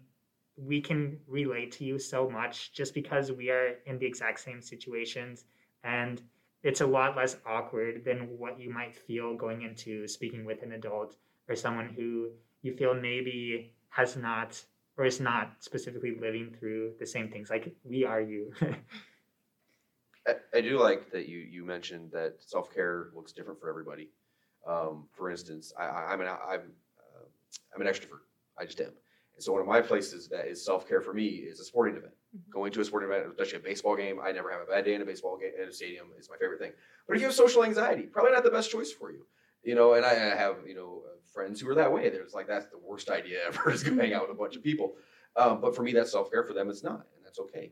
we 0.56 0.82
can 0.82 1.18
relate 1.28 1.72
to 1.72 1.84
you 1.84 1.98
so 1.98 2.30
much 2.30 2.74
just 2.74 2.94
because 2.94 3.32
we 3.32 3.50
are 3.50 3.76
in 3.86 3.98
the 3.98 4.06
exact 4.06 4.40
same 4.40 4.62
situations 4.62 5.46
and 5.84 6.22
it's 6.64 6.82
a 6.82 6.86
lot 6.86 7.16
less 7.16 7.38
awkward 7.46 8.04
than 8.04 8.38
what 8.38 8.60
you 8.60 8.70
might 8.70 8.94
feel 8.94 9.36
going 9.36 9.62
into 9.62 10.08
speaking 10.08 10.44
with 10.44 10.62
an 10.62 10.74
adult 10.74 11.16
or 11.48 11.56
someone 11.56 11.88
who 11.88 12.30
you 12.62 12.74
feel 12.74 12.94
maybe 12.94 13.72
has 13.90 14.18
not 14.18 14.62
or 14.98 15.06
is 15.06 15.22
not 15.22 15.54
specifically 15.60 16.18
living 16.20 16.54
through 16.60 16.92
the 17.00 17.06
same 17.06 17.30
things 17.30 17.50
like 17.50 17.74
we 17.84 18.04
are 18.04 18.22
you 18.22 18.52
I, 20.30 20.58
I, 20.58 20.62
do 20.62 20.80
like 20.80 21.12
that 21.12 21.28
you 21.28 21.40
you 21.40 21.66
mentioned 21.66 22.12
that 22.12 22.36
self-care 22.40 23.10
looks 23.16 23.32
different 23.32 23.60
for 23.60 23.70
everybody 23.70 24.10
um, 24.68 25.08
for 25.12 25.30
instance 25.30 25.74
I, 25.78 26.14
am 26.14 26.22
an 26.22 26.28
I'm 26.28 26.62
uh, 27.00 27.26
I'm 27.76 27.82
an 27.82 27.88
extrovert 27.88 28.24
I 28.60 28.66
just 28.66 28.82
am. 28.82 28.92
And 29.36 29.44
so 29.44 29.54
one 29.54 29.62
of 29.62 29.68
my 29.68 29.82
places 29.82 30.28
that 30.30 30.48
is 30.48 30.64
self 30.64 30.88
care 30.88 31.02
for 31.02 31.14
me 31.14 31.28
is 31.28 31.60
a 31.60 31.64
sporting 31.64 31.96
event. 31.96 32.14
Mm-hmm. 32.36 32.52
Going 32.52 32.72
to 32.74 32.82
a 32.82 32.86
sporting 32.86 33.10
event, 33.10 33.28
especially 33.30 33.60
a 33.60 33.62
baseball 33.62 33.96
game, 33.96 34.20
I 34.22 34.32
never 34.32 34.52
have 34.52 34.62
a 34.62 34.66
bad 34.66 34.86
day 34.86 34.96
in 34.96 35.02
a 35.02 35.06
baseball 35.06 35.38
game 35.38 35.52
in 35.62 35.70
a 35.70 35.72
stadium. 35.72 36.08
Is 36.20 36.30
my 36.30 36.38
favorite 36.38 36.60
thing. 36.60 36.72
But 37.08 37.16
if 37.16 37.22
you 37.22 37.28
have 37.28 37.36
social 37.36 37.64
anxiety, 37.64 38.04
probably 38.04 38.32
not 38.32 38.44
the 38.44 38.52
best 38.52 38.70
choice 38.70 38.92
for 38.92 39.12
you. 39.12 39.26
You 39.64 39.76
know, 39.76 39.94
and 39.94 40.06
I, 40.06 40.12
I 40.12 40.36
have 40.36 40.58
you 40.68 40.76
know 40.76 41.04
friends 41.34 41.62
who 41.62 41.70
are 41.70 41.76
that 41.76 41.92
way. 41.92 42.10
There's 42.10 42.34
like 42.34 42.48
that's 42.48 42.66
the 42.68 42.80
worst 42.84 43.10
idea 43.10 43.40
ever 43.48 43.72
is 43.72 43.84
to 43.84 43.96
hang 43.96 44.14
out 44.14 44.28
with 44.28 44.36
a 44.36 44.40
bunch 44.40 44.56
of 44.56 44.64
people. 44.64 44.96
Um, 45.36 45.62
but 45.62 45.76
for 45.76 45.84
me, 45.84 45.94
that's 45.94 46.12
self 46.12 46.30
care. 46.30 46.44
For 46.44 46.54
them, 46.54 46.70
it's 46.70 46.84
not, 46.84 47.06
and 47.16 47.24
that's 47.24 47.40
okay. 47.40 47.72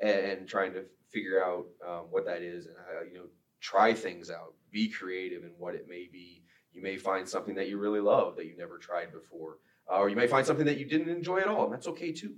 And, 0.00 0.10
and 0.10 0.48
trying 0.48 0.72
to 0.74 0.84
figure 1.10 1.42
out 1.42 1.66
um, 1.86 2.06
what 2.10 2.24
that 2.26 2.42
is 2.42 2.66
and 2.66 2.76
how, 2.76 3.02
you 3.02 3.18
know 3.18 3.24
try 3.60 3.92
things 3.92 4.30
out, 4.30 4.54
be 4.70 4.88
creative 4.88 5.44
in 5.44 5.50
what 5.58 5.74
it 5.74 5.88
may 5.88 6.08
be 6.10 6.42
You 6.72 6.82
may 6.82 6.96
find 6.96 7.28
something 7.28 7.54
that 7.56 7.68
you 7.68 7.78
really 7.78 8.00
love 8.00 8.36
that 8.36 8.46
you 8.46 8.56
never 8.56 8.78
tried 8.78 9.12
before, 9.12 9.58
uh, 9.90 9.98
or 9.98 10.08
you 10.08 10.16
may 10.16 10.26
find 10.26 10.46
something 10.46 10.66
that 10.66 10.78
you 10.78 10.84
didn't 10.84 11.08
enjoy 11.08 11.38
at 11.38 11.48
all, 11.48 11.64
and 11.64 11.72
that's 11.72 11.88
okay 11.88 12.12
too. 12.12 12.34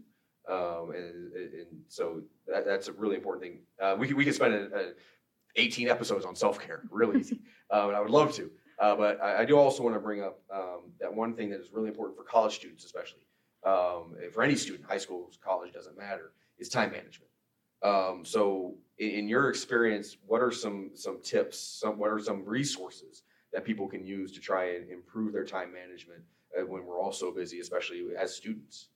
Um, 0.48 0.92
and, 0.94 1.32
and 1.34 1.66
so 1.88 2.22
that, 2.46 2.64
that's 2.64 2.88
a 2.88 2.92
really 2.92 3.16
important 3.16 3.42
thing. 3.42 3.58
Uh, 3.80 3.96
we, 3.98 4.12
we 4.14 4.24
could 4.24 4.34
spend 4.34 4.54
a, 4.54 4.76
a 4.76 4.92
18 5.56 5.88
episodes 5.88 6.24
on 6.24 6.34
self 6.34 6.58
care, 6.58 6.82
really 6.90 7.20
easy, 7.20 7.40
uh, 7.74 7.88
and 7.88 7.96
I 7.96 8.00
would 8.00 8.10
love 8.10 8.32
to. 8.34 8.50
Uh, 8.78 8.96
but 8.96 9.20
I, 9.22 9.42
I, 9.42 9.44
do 9.44 9.58
also 9.58 9.82
want 9.82 9.94
to 9.94 10.00
bring 10.00 10.22
up 10.22 10.40
um, 10.50 10.92
that 11.00 11.12
one 11.12 11.34
thing 11.34 11.50
that 11.50 11.60
is 11.60 11.70
really 11.70 11.88
important 11.88 12.16
for 12.16 12.24
college 12.24 12.54
students, 12.54 12.84
especially 12.86 13.26
um, 13.66 14.16
for 14.32 14.42
any 14.42 14.56
student, 14.56 14.88
high 14.88 14.96
school, 14.96 15.30
college 15.44 15.70
doesn't 15.74 15.98
matter, 15.98 16.32
is 16.58 16.70
time 16.70 16.90
management. 16.90 17.29
Um, 17.82 18.24
so, 18.24 18.74
in, 18.98 19.28
your 19.28 19.48
experience, 19.48 20.18
what 20.26 20.42
are 20.42 20.50
some 20.50 20.90
some 20.94 21.20
tips? 21.22 21.58
Some 21.58 21.98
what 21.98 22.10
are 22.10 22.18
some 22.18 22.44
resources 22.44 23.22
that 23.52 23.64
people 23.64 23.88
can 23.88 24.04
use 24.04 24.32
to 24.32 24.40
try 24.40 24.74
and 24.74 24.90
improve 24.90 25.32
their 25.32 25.44
time 25.44 25.72
management 25.72 26.22
uh, 26.58 26.66
when 26.66 26.84
we're 26.84 27.00
all 27.00 27.12
so 27.12 27.32
busy, 27.32 27.60
especially 27.60 28.04
as 28.18 28.34
students? 28.34 28.88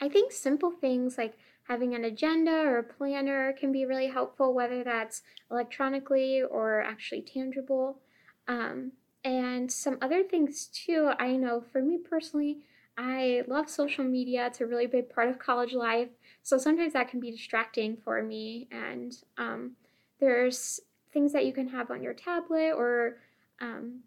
I 0.00 0.08
think 0.08 0.32
simple 0.32 0.70
things 0.70 1.18
like 1.18 1.34
having 1.68 1.94
an 1.94 2.04
agenda 2.04 2.50
or 2.50 2.78
a 2.78 2.82
planner 2.82 3.52
can 3.52 3.72
be 3.72 3.86
really 3.86 4.08
helpful, 4.08 4.54
whether 4.54 4.82
that's 4.82 5.22
electronically 5.50 6.42
or 6.42 6.80
actually 6.80 7.22
tangible. 7.22 8.00
Um, 8.48 8.92
and 9.24 9.70
some 9.70 9.98
other 10.02 10.22
things 10.24 10.66
too, 10.66 11.12
I 11.18 11.36
know 11.36 11.62
for 11.72 11.80
me 11.80 11.98
personally, 11.98 12.58
I 12.98 13.42
love 13.46 13.70
social 13.70 14.04
media. 14.04 14.46
It's 14.46 14.60
a 14.60 14.66
really 14.66 14.86
big 14.86 15.08
part 15.08 15.28
of 15.28 15.38
college 15.38 15.72
life. 15.72 16.08
So 16.42 16.58
sometimes 16.58 16.92
that 16.92 17.08
can 17.08 17.20
be 17.20 17.30
distracting 17.30 17.96
for 17.96 18.22
me. 18.22 18.68
And 18.70 19.16
um, 19.38 19.72
there's 20.20 20.80
things 21.12 21.32
that 21.32 21.46
you 21.46 21.52
can 21.52 21.68
have 21.68 21.90
on 21.90 22.02
your 22.02 22.14
tablet 22.14 22.72
or 22.72 23.18
um, 23.60 24.00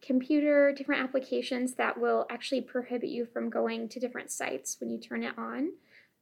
computer, 0.00 0.72
different 0.72 1.02
applications 1.02 1.74
that 1.74 1.98
will 1.98 2.26
actually 2.30 2.60
prohibit 2.60 3.08
you 3.08 3.26
from 3.26 3.50
going 3.50 3.88
to 3.88 3.98
different 3.98 4.30
sites 4.30 4.76
when 4.80 4.90
you 4.90 4.98
turn 4.98 5.22
it 5.22 5.36
on. 5.38 5.72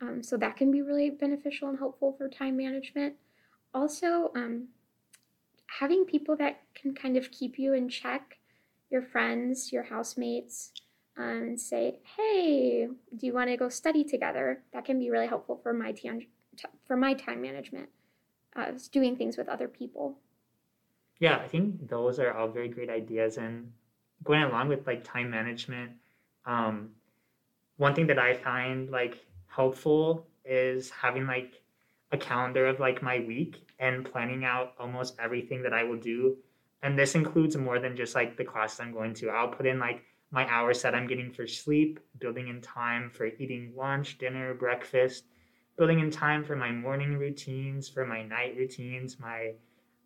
Um, 0.01 0.23
so 0.23 0.37
that 0.37 0.57
can 0.57 0.71
be 0.71 0.83
really 0.83 1.11
beneficial 1.11 1.69
and 1.69 1.79
helpful 1.79 2.15
for 2.17 2.29
time 2.29 2.57
management. 2.57 3.15
Also, 3.75 4.33
um, 4.35 4.69
having 5.79 6.05
people 6.05 6.37
that 6.37 6.61
can 6.75 6.95
kind 6.95 7.17
of 7.17 7.31
keep 7.31 7.59
you 7.59 7.73
in 7.73 7.89
check, 7.89 8.39
your 8.91 9.03
friends, 9.03 9.73
your 9.73 9.85
housemates, 9.85 10.73
and 11.17 11.61
say, 11.61 12.01
"Hey, 12.17 12.89
do 13.17 13.27
you 13.27 13.33
want 13.33 13.51
to 13.51 13.57
go 13.57 13.69
study 13.69 14.05
together?" 14.05 14.63
That 14.73 14.85
can 14.85 14.99
be 14.99 15.11
really 15.11 15.27
helpful 15.27 15.57
for 15.63 15.73
my 15.73 15.93
t- 15.93 16.31
for 16.87 16.97
my 16.97 17.15
time 17.15 17.41
management, 17.43 17.89
uh, 18.57 18.73
doing 18.91 19.17
things 19.17 19.37
with 19.37 19.49
other 19.49 19.69
people. 19.69 20.19
Yeah, 21.19 21.37
I 21.37 21.49
think 21.49 21.89
those 21.89 22.19
are 22.19 22.33
all 22.33 22.49
very 22.49 22.69
great 22.69 22.91
ideas. 22.91 23.37
And 23.37 23.73
going 24.25 24.43
along 24.43 24.69
with 24.69 24.87
like 24.87 25.05
time 25.05 25.31
management, 25.31 25.93
um, 26.47 26.91
one 27.77 27.95
thing 27.95 28.07
that 28.09 28.19
I 28.19 28.35
find 28.35 28.91
like 28.91 29.25
helpful 29.47 30.27
is 30.45 30.91
having 30.91 31.27
like 31.27 31.63
a 32.11 32.19
calendar 32.19 32.67
of 32.67 32.81
like 32.81 33.03
my 33.03 33.21
week 33.21 33.67
and 33.79 34.05
planning 34.05 34.45
out 34.45 34.75
almost 34.79 35.17
everything 35.19 35.63
that 35.63 35.73
I 35.73 35.85
will 35.85 35.99
do. 35.99 36.37
And 36.83 36.99
this 36.99 37.15
includes 37.15 37.57
more 37.57 37.79
than 37.79 37.97
just 37.97 38.15
like 38.15 38.37
the 38.37 38.45
classes 38.45 38.81
I'm 38.81 38.93
going 38.93 39.15
to. 39.15 39.31
I'll 39.31 39.49
put 39.49 39.67
in 39.67 39.79
like 39.79 40.03
my 40.33 40.49
hours 40.51 40.83
that 40.83 40.95
I'm 40.95 41.07
getting 41.07 41.31
for 41.31 41.47
sleep, 41.47 42.01
building 42.19 42.49
in 42.49 42.61
time 42.61 43.11
for 43.11 43.27
eating 43.27 43.75
lunch, 43.77 44.19
dinner, 44.19 44.55
breakfast, 44.55 45.25
building 45.77 46.01
in 46.01 46.11
time 46.11 46.43
for 46.43 46.57
my 46.57 46.73
morning 46.73 47.19
routines, 47.19 47.89
for 47.89 48.05
my 48.07 48.23
night 48.23 48.57
routines, 48.57 49.21
my 49.21 49.53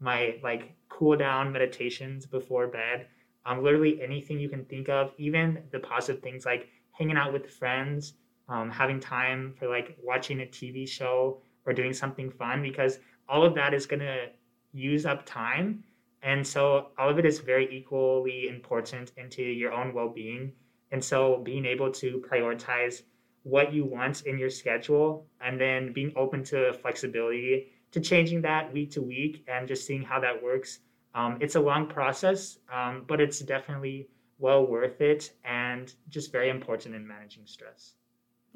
my 0.01 0.39
like 0.43 0.75
cool 0.89 1.17
down 1.17 1.53
meditations 1.53 2.27
before 2.27 2.67
bed. 2.67 3.07
Um, 3.47 3.63
literally 3.63 4.03
anything 4.03 4.41
you 4.41 4.49
can 4.49 4.65
think 4.65 4.89
of, 4.89 5.13
even 5.17 5.63
the 5.71 5.79
positive 5.79 6.21
things 6.23 6.45
like 6.45 6.69
hanging 6.91 7.17
out 7.17 7.33
with 7.33 7.49
friends, 7.49 8.15
um, 8.49 8.69
having 8.71 8.99
time 8.99 9.55
for 9.57 9.69
like 9.69 9.97
watching 10.03 10.41
a 10.41 10.47
TV 10.47 10.89
show 10.89 11.41
or 11.65 11.73
doing 11.73 11.93
something 11.93 12.31
fun, 12.31 12.63
because 12.63 12.99
all 13.29 13.45
of 13.45 13.55
that 13.55 13.73
is 13.73 13.87
going 13.87 14.01
to 14.01 14.27
use 14.73 15.07
up 15.07 15.25
time. 15.25 15.85
And 16.27 16.45
so 16.45 16.89
all 16.99 17.09
of 17.09 17.21
it 17.21 17.25
is 17.25 17.39
very 17.39 17.69
equally 17.73 18.49
important 18.49 19.13
into 19.17 19.43
your 19.45 19.73
own 19.73 19.95
well 19.95 20.09
being. 20.09 20.53
And 20.91 21.03
so 21.03 21.41
being 21.45 21.65
able 21.65 21.93
to 21.93 22.21
prioritize 22.29 23.03
what 23.45 23.73
you 23.73 23.85
want 23.85 24.23
in 24.23 24.37
your 24.37 24.51
schedule 24.51 25.29
and 25.41 25.61
then 25.61 25.93
being 25.93 26.13
open 26.17 26.43
to 26.47 26.73
flexibility 26.73 27.69
to 27.93 28.01
changing 28.01 28.43
that 28.43 28.73
week 28.73 28.91
to 28.91 29.03
week 29.03 29.45
and 29.47 29.69
just 29.69 29.87
seeing 29.87 30.03
how 30.03 30.19
that 30.19 30.43
works. 30.43 30.81
Um, 31.15 31.39
it's 31.41 31.55
a 31.55 31.61
long 31.61 31.87
process, 31.87 32.59
um, 32.75 33.05
but 33.07 33.21
it's 33.21 33.39
definitely 33.39 34.09
well 34.41 34.67
worth 34.67 35.01
it 35.01 35.33
and 35.45 35.95
just 36.09 36.33
very 36.33 36.51
important 36.51 36.97
in 36.97 37.07
managing 37.07 37.47
stress. 37.47 37.95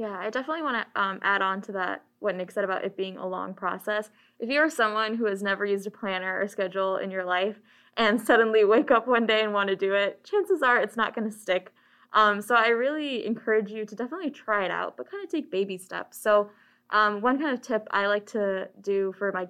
Yeah, 0.00 0.18
I 0.18 0.30
definitely 0.30 0.62
want 0.62 0.86
to 0.94 0.98
um, 1.02 1.18
add 1.20 1.42
on 1.42 1.60
to 1.60 1.72
that 1.72 2.04
what 2.20 2.34
Nick 2.34 2.50
said 2.52 2.64
about 2.64 2.86
it 2.86 2.96
being 2.96 3.18
a 3.18 3.26
long 3.26 3.52
process. 3.52 4.08
If 4.38 4.48
you're 4.48 4.70
someone 4.70 5.14
who 5.14 5.26
has 5.26 5.42
never 5.42 5.66
used 5.66 5.86
a 5.86 5.90
planner 5.90 6.40
or 6.40 6.48
schedule 6.48 6.96
in 6.96 7.10
your 7.10 7.22
life 7.22 7.60
and 7.98 8.18
suddenly 8.26 8.64
wake 8.64 8.90
up 8.90 9.06
one 9.06 9.26
day 9.26 9.42
and 9.42 9.52
want 9.52 9.68
to 9.68 9.76
do 9.76 9.92
it, 9.92 10.24
chances 10.24 10.62
are 10.62 10.80
it's 10.80 10.96
not 10.96 11.14
going 11.14 11.30
to 11.30 11.36
stick. 11.36 11.74
Um, 12.14 12.40
so 12.40 12.54
I 12.54 12.68
really 12.68 13.26
encourage 13.26 13.70
you 13.70 13.84
to 13.84 13.94
definitely 13.94 14.30
try 14.30 14.64
it 14.64 14.70
out, 14.70 14.96
but 14.96 15.10
kind 15.10 15.22
of 15.22 15.30
take 15.30 15.50
baby 15.50 15.76
steps. 15.76 16.16
So 16.16 16.48
um, 16.88 17.20
one 17.20 17.38
kind 17.38 17.52
of 17.52 17.60
tip 17.60 17.86
I 17.90 18.06
like 18.06 18.24
to 18.28 18.70
do 18.80 19.12
for 19.18 19.30
my 19.32 19.48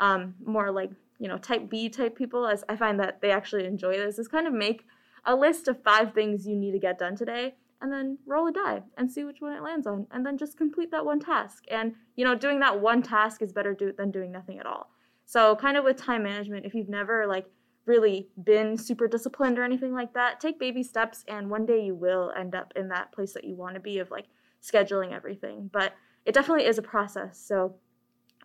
um, 0.00 0.34
more 0.42 0.70
like 0.70 0.92
you 1.18 1.28
know 1.28 1.36
type 1.36 1.68
B 1.68 1.90
type 1.90 2.16
people, 2.16 2.46
as 2.46 2.64
I 2.70 2.76
find 2.76 2.98
that 3.00 3.20
they 3.20 3.32
actually 3.32 3.66
enjoy 3.66 3.98
this, 3.98 4.18
is 4.18 4.28
kind 4.28 4.46
of 4.46 4.54
make 4.54 4.86
a 5.26 5.36
list 5.36 5.68
of 5.68 5.82
five 5.82 6.14
things 6.14 6.46
you 6.46 6.56
need 6.56 6.72
to 6.72 6.78
get 6.78 6.98
done 6.98 7.16
today, 7.16 7.52
and 7.80 7.92
then 7.92 8.18
roll 8.26 8.46
a 8.46 8.52
die 8.52 8.82
and 8.96 9.10
see 9.10 9.24
which 9.24 9.40
one 9.40 9.52
it 9.52 9.62
lands 9.62 9.86
on, 9.86 10.06
and 10.10 10.24
then 10.24 10.38
just 10.38 10.56
complete 10.56 10.90
that 10.90 11.04
one 11.04 11.20
task. 11.20 11.64
And 11.70 11.94
you 12.16 12.24
know, 12.24 12.34
doing 12.34 12.60
that 12.60 12.80
one 12.80 13.02
task 13.02 13.42
is 13.42 13.52
better 13.52 13.74
do- 13.74 13.92
than 13.96 14.10
doing 14.10 14.32
nothing 14.32 14.58
at 14.58 14.66
all. 14.66 14.90
So 15.26 15.56
kind 15.56 15.76
of 15.76 15.84
with 15.84 15.96
time 15.96 16.22
management, 16.22 16.66
if 16.66 16.74
you've 16.74 16.88
never 16.88 17.26
like 17.26 17.46
really 17.86 18.28
been 18.44 18.76
super 18.76 19.08
disciplined 19.08 19.58
or 19.58 19.64
anything 19.64 19.92
like 19.92 20.12
that, 20.14 20.40
take 20.40 20.58
baby 20.58 20.82
steps, 20.82 21.24
and 21.28 21.50
one 21.50 21.66
day 21.66 21.84
you 21.84 21.94
will 21.94 22.32
end 22.36 22.54
up 22.54 22.72
in 22.76 22.88
that 22.88 23.12
place 23.12 23.32
that 23.32 23.44
you 23.44 23.54
want 23.54 23.74
to 23.74 23.80
be 23.80 23.98
of 23.98 24.10
like 24.10 24.26
scheduling 24.62 25.12
everything. 25.12 25.70
But 25.72 25.94
it 26.26 26.34
definitely 26.34 26.66
is 26.66 26.78
a 26.78 26.82
process. 26.82 27.38
So 27.38 27.76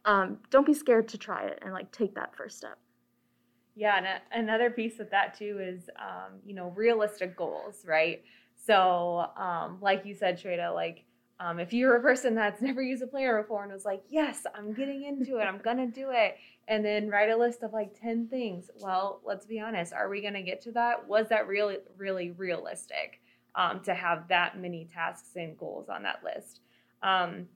um, 0.06 0.38
don't 0.50 0.66
be 0.66 0.74
scared 0.74 1.08
to 1.10 1.18
try 1.18 1.46
it 1.46 1.60
and 1.62 1.74
like 1.74 1.92
take 1.92 2.16
that 2.16 2.36
first 2.36 2.58
step. 2.58 2.78
Yeah, 3.76 3.98
and 3.98 4.06
a, 4.06 4.22
another 4.32 4.70
piece 4.70 5.00
of 5.00 5.10
that 5.10 5.38
too 5.38 5.60
is 5.62 5.90
um, 6.00 6.40
you 6.46 6.56
know 6.56 6.72
realistic 6.76 7.36
goals, 7.36 7.84
right? 7.86 8.24
So 8.66 9.28
um, 9.38 9.78
like 9.82 10.06
you 10.06 10.16
said, 10.16 10.42
Shweta, 10.42 10.74
like 10.74 11.06
um, 11.40 11.60
if 11.60 11.74
you're 11.74 11.96
a 11.96 12.02
person 12.02 12.36
that's 12.36 12.62
never 12.62 12.82
used 12.82 13.04
a 13.04 13.08
planner 13.08 13.42
before 13.42 13.64
and 13.64 13.72
was 13.72 13.86
like, 13.86 14.04
yes, 14.10 14.46
I'm 14.56 14.74
getting 14.74 15.04
into 15.04 15.38
it, 15.38 15.44
I'm 15.44 15.60
gonna 15.60 15.88
do 15.88 16.10
it, 16.12 16.38
and 16.68 16.84
then 16.84 17.10
write 17.10 17.30
a 17.30 17.38
list 17.38 17.64
of 17.64 17.74
like 17.74 18.00
10 18.00 18.28
things. 18.28 18.70
Well, 18.80 19.22
let's 19.24 19.46
be 19.46 19.60
honest, 19.60 19.94
are 19.94 20.10
we 20.10 20.22
gonna 20.22 20.42
get 20.42 20.62
to 20.62 20.72
that? 20.74 21.08
Was 21.08 21.30
that 21.30 21.48
really, 21.48 21.78
really 21.98 22.32
realistic 22.32 23.22
um, 23.56 23.82
to 23.82 23.94
have 23.94 24.28
that 24.30 24.60
many 24.60 24.88
tasks 24.94 25.36
and 25.36 25.58
goals 25.58 25.90
on 25.90 26.04
that 26.04 26.24
list? 26.24 26.62
Um, 27.04 27.48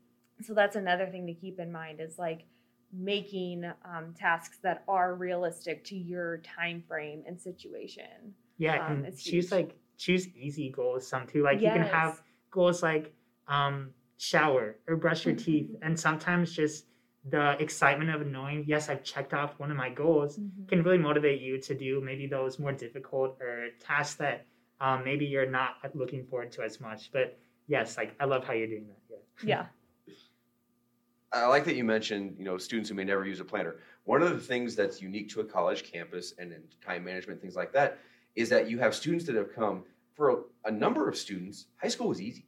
so 0.41 0.53
that's 0.53 0.75
another 0.75 1.07
thing 1.07 1.25
to 1.27 1.33
keep 1.33 1.59
in 1.59 1.71
mind 1.71 1.99
is 1.99 2.17
like 2.17 2.45
making 2.93 3.65
um, 3.85 4.13
tasks 4.17 4.57
that 4.63 4.83
are 4.87 5.15
realistic 5.15 5.83
to 5.85 5.95
your 5.95 6.37
time 6.39 6.83
frame 6.87 7.23
and 7.27 7.39
situation. 7.39 8.33
Yeah, 8.57 8.85
um, 8.85 9.05
and 9.05 9.17
choose 9.17 9.51
like 9.51 9.77
choose 9.99 10.27
easy 10.29 10.71
goals. 10.71 11.07
Some 11.07 11.27
too, 11.27 11.43
like 11.43 11.61
yes. 11.61 11.75
you 11.75 11.81
can 11.81 11.89
have 11.89 12.23
goals 12.49 12.81
like 12.81 13.13
um, 13.47 13.91
shower 14.17 14.77
or 14.87 14.95
brush 14.95 15.25
your 15.25 15.35
teeth, 15.35 15.67
mm-hmm. 15.67 15.83
and 15.83 15.99
sometimes 15.99 16.51
just 16.51 16.85
the 17.29 17.61
excitement 17.61 18.09
of 18.09 18.25
knowing 18.25 18.63
yes 18.65 18.87
i've 18.87 19.03
checked 19.03 19.33
off 19.33 19.59
one 19.59 19.69
of 19.69 19.75
my 19.75 19.89
goals 19.89 20.37
mm-hmm. 20.37 20.65
can 20.67 20.81
really 20.83 20.97
motivate 20.97 21.41
you 21.41 21.59
to 21.59 21.75
do 21.75 22.01
maybe 22.01 22.27
those 22.27 22.59
more 22.59 22.71
difficult 22.71 23.37
or 23.41 23.67
tasks 23.79 24.15
that 24.15 24.45
um, 24.79 25.03
maybe 25.03 25.25
you're 25.25 25.49
not 25.49 25.75
looking 25.93 26.25
forward 26.25 26.49
to 26.49 26.61
as 26.61 26.79
much 26.79 27.11
but 27.11 27.37
yes 27.67 27.97
like 27.97 28.15
i 28.21 28.25
love 28.25 28.45
how 28.45 28.53
you're 28.53 28.67
doing 28.67 28.87
that 28.87 29.19
yeah 29.43 29.47
yeah 29.57 29.65
I 31.31 31.45
like 31.45 31.63
that 31.65 31.75
you 31.75 31.83
mentioned, 31.83 32.37
you 32.39 32.43
know, 32.43 32.57
students 32.57 32.89
who 32.89 32.95
may 32.95 33.03
never 33.03 33.23
use 33.23 33.39
a 33.39 33.45
planner. 33.45 33.75
One 34.05 34.23
of 34.23 34.31
the 34.31 34.39
things 34.39 34.75
that's 34.75 34.99
unique 34.99 35.29
to 35.29 35.41
a 35.41 35.43
college 35.43 35.83
campus 35.83 36.33
and 36.39 36.51
in 36.51 36.63
time 36.83 37.03
management, 37.03 37.39
things 37.39 37.55
like 37.55 37.71
that, 37.73 37.99
is 38.39 38.49
that 38.49 38.69
you 38.69 38.79
have 38.79 38.95
students 38.95 39.25
that 39.25 39.35
have 39.35 39.53
come 39.53 39.83
for 40.13 40.29
a, 40.29 40.35
a 40.65 40.71
number 40.71 41.07
of 41.07 41.17
students. 41.17 41.67
High 41.81 41.87
school 41.89 42.07
was 42.07 42.21
easy; 42.21 42.45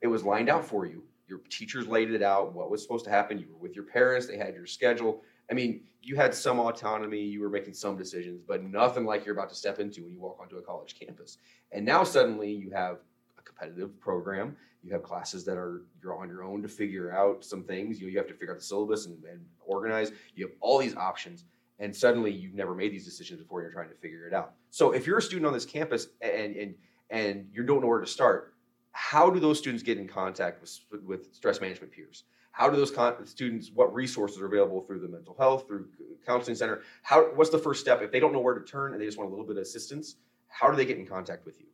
it 0.00 0.06
was 0.06 0.24
lined 0.24 0.48
out 0.48 0.64
for 0.64 0.86
you. 0.86 1.02
Your 1.28 1.40
teachers 1.48 1.86
laid 1.86 2.10
it 2.10 2.22
out. 2.22 2.54
What 2.54 2.70
was 2.70 2.82
supposed 2.82 3.04
to 3.04 3.10
happen? 3.10 3.38
You 3.38 3.46
were 3.52 3.58
with 3.58 3.74
your 3.74 3.84
parents. 3.84 4.26
They 4.26 4.36
had 4.36 4.54
your 4.54 4.66
schedule. 4.66 5.22
I 5.50 5.54
mean, 5.54 5.82
you 6.02 6.16
had 6.16 6.34
some 6.34 6.58
autonomy. 6.58 7.22
You 7.22 7.40
were 7.40 7.50
making 7.50 7.74
some 7.74 7.96
decisions, 7.96 8.40
but 8.46 8.62
nothing 8.64 9.04
like 9.04 9.24
you're 9.24 9.34
about 9.34 9.48
to 9.50 9.54
step 9.54 9.78
into 9.78 10.02
when 10.02 10.12
you 10.12 10.20
walk 10.20 10.38
onto 10.40 10.56
a 10.56 10.62
college 10.62 10.96
campus. 10.98 11.38
And 11.72 11.84
now 11.84 12.04
suddenly 12.04 12.50
you 12.52 12.70
have 12.70 12.98
a 13.38 13.42
competitive 13.42 13.98
program 14.00 14.56
you 14.82 14.92
have 14.92 15.02
classes 15.02 15.44
that 15.44 15.56
are 15.56 15.82
you're 16.02 16.16
on 16.16 16.28
your 16.28 16.42
own 16.42 16.62
to 16.62 16.68
figure 16.68 17.12
out 17.12 17.44
some 17.44 17.62
things. 17.62 18.00
You, 18.00 18.06
know, 18.06 18.12
you 18.12 18.18
have 18.18 18.26
to 18.28 18.34
figure 18.34 18.52
out 18.52 18.58
the 18.58 18.64
syllabus 18.64 19.06
and, 19.06 19.22
and 19.24 19.44
organize. 19.60 20.12
You 20.34 20.46
have 20.46 20.56
all 20.60 20.78
these 20.78 20.96
options, 20.96 21.44
and 21.80 21.94
suddenly 21.96 22.30
you've 22.30 22.54
never 22.54 22.74
made 22.74 22.92
these 22.92 23.04
decisions 23.04 23.40
before 23.40 23.60
and 23.60 23.66
you're 23.66 23.72
trying 23.72 23.88
to 23.88 24.00
figure 24.00 24.28
it 24.28 24.34
out. 24.34 24.52
So 24.70 24.92
if 24.92 25.06
you're 25.06 25.18
a 25.18 25.22
student 25.22 25.46
on 25.46 25.52
this 25.52 25.66
campus 25.66 26.08
and 26.20 26.54
and 26.54 26.74
and 27.10 27.48
you 27.52 27.64
don't 27.64 27.80
know 27.80 27.88
where 27.88 28.00
to 28.00 28.06
start, 28.06 28.54
how 28.92 29.30
do 29.30 29.40
those 29.40 29.58
students 29.58 29.82
get 29.82 29.98
in 29.98 30.06
contact 30.06 30.60
with, 30.60 31.02
with 31.04 31.34
stress 31.34 31.60
management 31.60 31.92
peers? 31.92 32.24
How 32.52 32.68
do 32.68 32.76
those 32.76 32.90
con- 32.90 33.26
students, 33.26 33.70
what 33.72 33.92
resources 33.92 34.40
are 34.40 34.46
available 34.46 34.82
through 34.82 35.00
the 35.00 35.08
mental 35.08 35.34
health, 35.38 35.66
through 35.66 35.88
counseling 36.26 36.56
center? 36.56 36.82
How, 37.02 37.24
what's 37.34 37.50
the 37.50 37.58
first 37.58 37.80
step? 37.80 38.02
If 38.02 38.12
they 38.12 38.20
don't 38.20 38.32
know 38.32 38.40
where 38.40 38.54
to 38.54 38.64
turn 38.64 38.92
and 38.92 39.00
they 39.00 39.06
just 39.06 39.18
want 39.18 39.28
a 39.28 39.30
little 39.30 39.46
bit 39.46 39.56
of 39.56 39.62
assistance, 39.62 40.16
how 40.48 40.70
do 40.70 40.76
they 40.76 40.84
get 40.84 40.98
in 40.98 41.06
contact 41.06 41.46
with 41.46 41.58
you? 41.60 41.66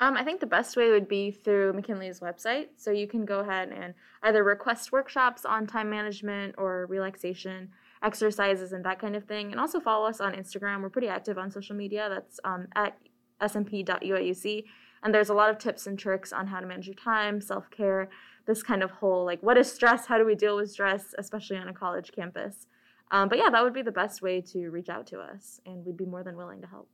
Um, 0.00 0.16
I 0.16 0.24
think 0.24 0.40
the 0.40 0.46
best 0.46 0.76
way 0.76 0.90
would 0.90 1.08
be 1.08 1.30
through 1.30 1.72
McKinley's 1.72 2.20
website. 2.20 2.68
So 2.76 2.90
you 2.90 3.08
can 3.08 3.24
go 3.24 3.40
ahead 3.40 3.70
and 3.70 3.94
either 4.22 4.44
request 4.44 4.92
workshops 4.92 5.44
on 5.44 5.66
time 5.66 5.90
management 5.90 6.54
or 6.56 6.86
relaxation 6.86 7.70
exercises 8.02 8.72
and 8.72 8.84
that 8.84 8.98
kind 8.98 9.16
of 9.16 9.24
thing. 9.24 9.50
And 9.50 9.60
also 9.60 9.80
follow 9.80 10.06
us 10.06 10.20
on 10.20 10.34
Instagram. 10.34 10.82
We're 10.82 10.90
pretty 10.90 11.08
active 11.08 11.38
on 11.38 11.50
social 11.50 11.76
media. 11.76 12.08
That's 12.08 12.40
um, 12.44 12.68
at 12.74 12.96
smp.uiuc. 13.40 14.64
And 15.02 15.14
there's 15.14 15.28
a 15.28 15.34
lot 15.34 15.50
of 15.50 15.58
tips 15.58 15.86
and 15.86 15.98
tricks 15.98 16.32
on 16.32 16.48
how 16.48 16.60
to 16.60 16.66
manage 16.66 16.86
your 16.86 16.96
time, 16.96 17.40
self 17.40 17.70
care, 17.70 18.08
this 18.46 18.62
kind 18.62 18.82
of 18.82 18.90
whole 18.90 19.24
like, 19.24 19.42
what 19.42 19.56
is 19.56 19.70
stress? 19.70 20.06
How 20.06 20.18
do 20.18 20.24
we 20.24 20.34
deal 20.34 20.56
with 20.56 20.70
stress, 20.70 21.14
especially 21.18 21.56
on 21.56 21.68
a 21.68 21.72
college 21.72 22.10
campus? 22.12 22.66
Um, 23.10 23.28
but 23.28 23.38
yeah, 23.38 23.48
that 23.50 23.62
would 23.62 23.72
be 23.72 23.82
the 23.82 23.92
best 23.92 24.22
way 24.22 24.40
to 24.52 24.68
reach 24.68 24.88
out 24.88 25.06
to 25.08 25.20
us, 25.20 25.60
and 25.64 25.84
we'd 25.84 25.96
be 25.96 26.04
more 26.04 26.22
than 26.22 26.36
willing 26.36 26.60
to 26.60 26.66
help. 26.66 26.88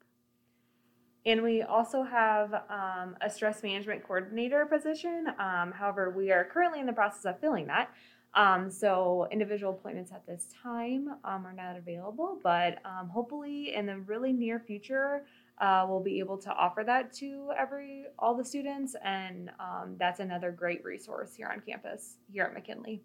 And 1.26 1.42
we 1.42 1.62
also 1.62 2.02
have 2.02 2.52
um, 2.68 3.16
a 3.20 3.30
stress 3.30 3.62
management 3.62 4.04
coordinator 4.04 4.66
position. 4.66 5.26
Um, 5.38 5.72
however, 5.72 6.10
we 6.10 6.30
are 6.30 6.44
currently 6.44 6.80
in 6.80 6.86
the 6.86 6.92
process 6.92 7.24
of 7.24 7.40
filling 7.40 7.66
that. 7.68 7.90
Um, 8.36 8.68
so 8.68 9.28
individual 9.30 9.72
appointments 9.72 10.10
at 10.10 10.26
this 10.26 10.48
time 10.60 11.08
um, 11.24 11.46
are 11.46 11.52
not 11.52 11.76
available, 11.76 12.40
but 12.42 12.78
um, 12.84 13.08
hopefully 13.08 13.74
in 13.74 13.86
the 13.86 13.98
really 13.98 14.32
near 14.32 14.58
future, 14.58 15.24
uh, 15.60 15.86
we'll 15.88 16.02
be 16.02 16.18
able 16.18 16.36
to 16.38 16.50
offer 16.50 16.82
that 16.84 17.12
to 17.14 17.50
every 17.56 18.06
all 18.18 18.34
the 18.36 18.44
students, 18.44 18.96
and 19.04 19.50
um, 19.60 19.94
that's 19.98 20.18
another 20.18 20.50
great 20.50 20.84
resource 20.84 21.32
here 21.34 21.48
on 21.52 21.60
campus 21.60 22.16
here 22.32 22.42
at 22.42 22.54
McKinley. 22.54 23.02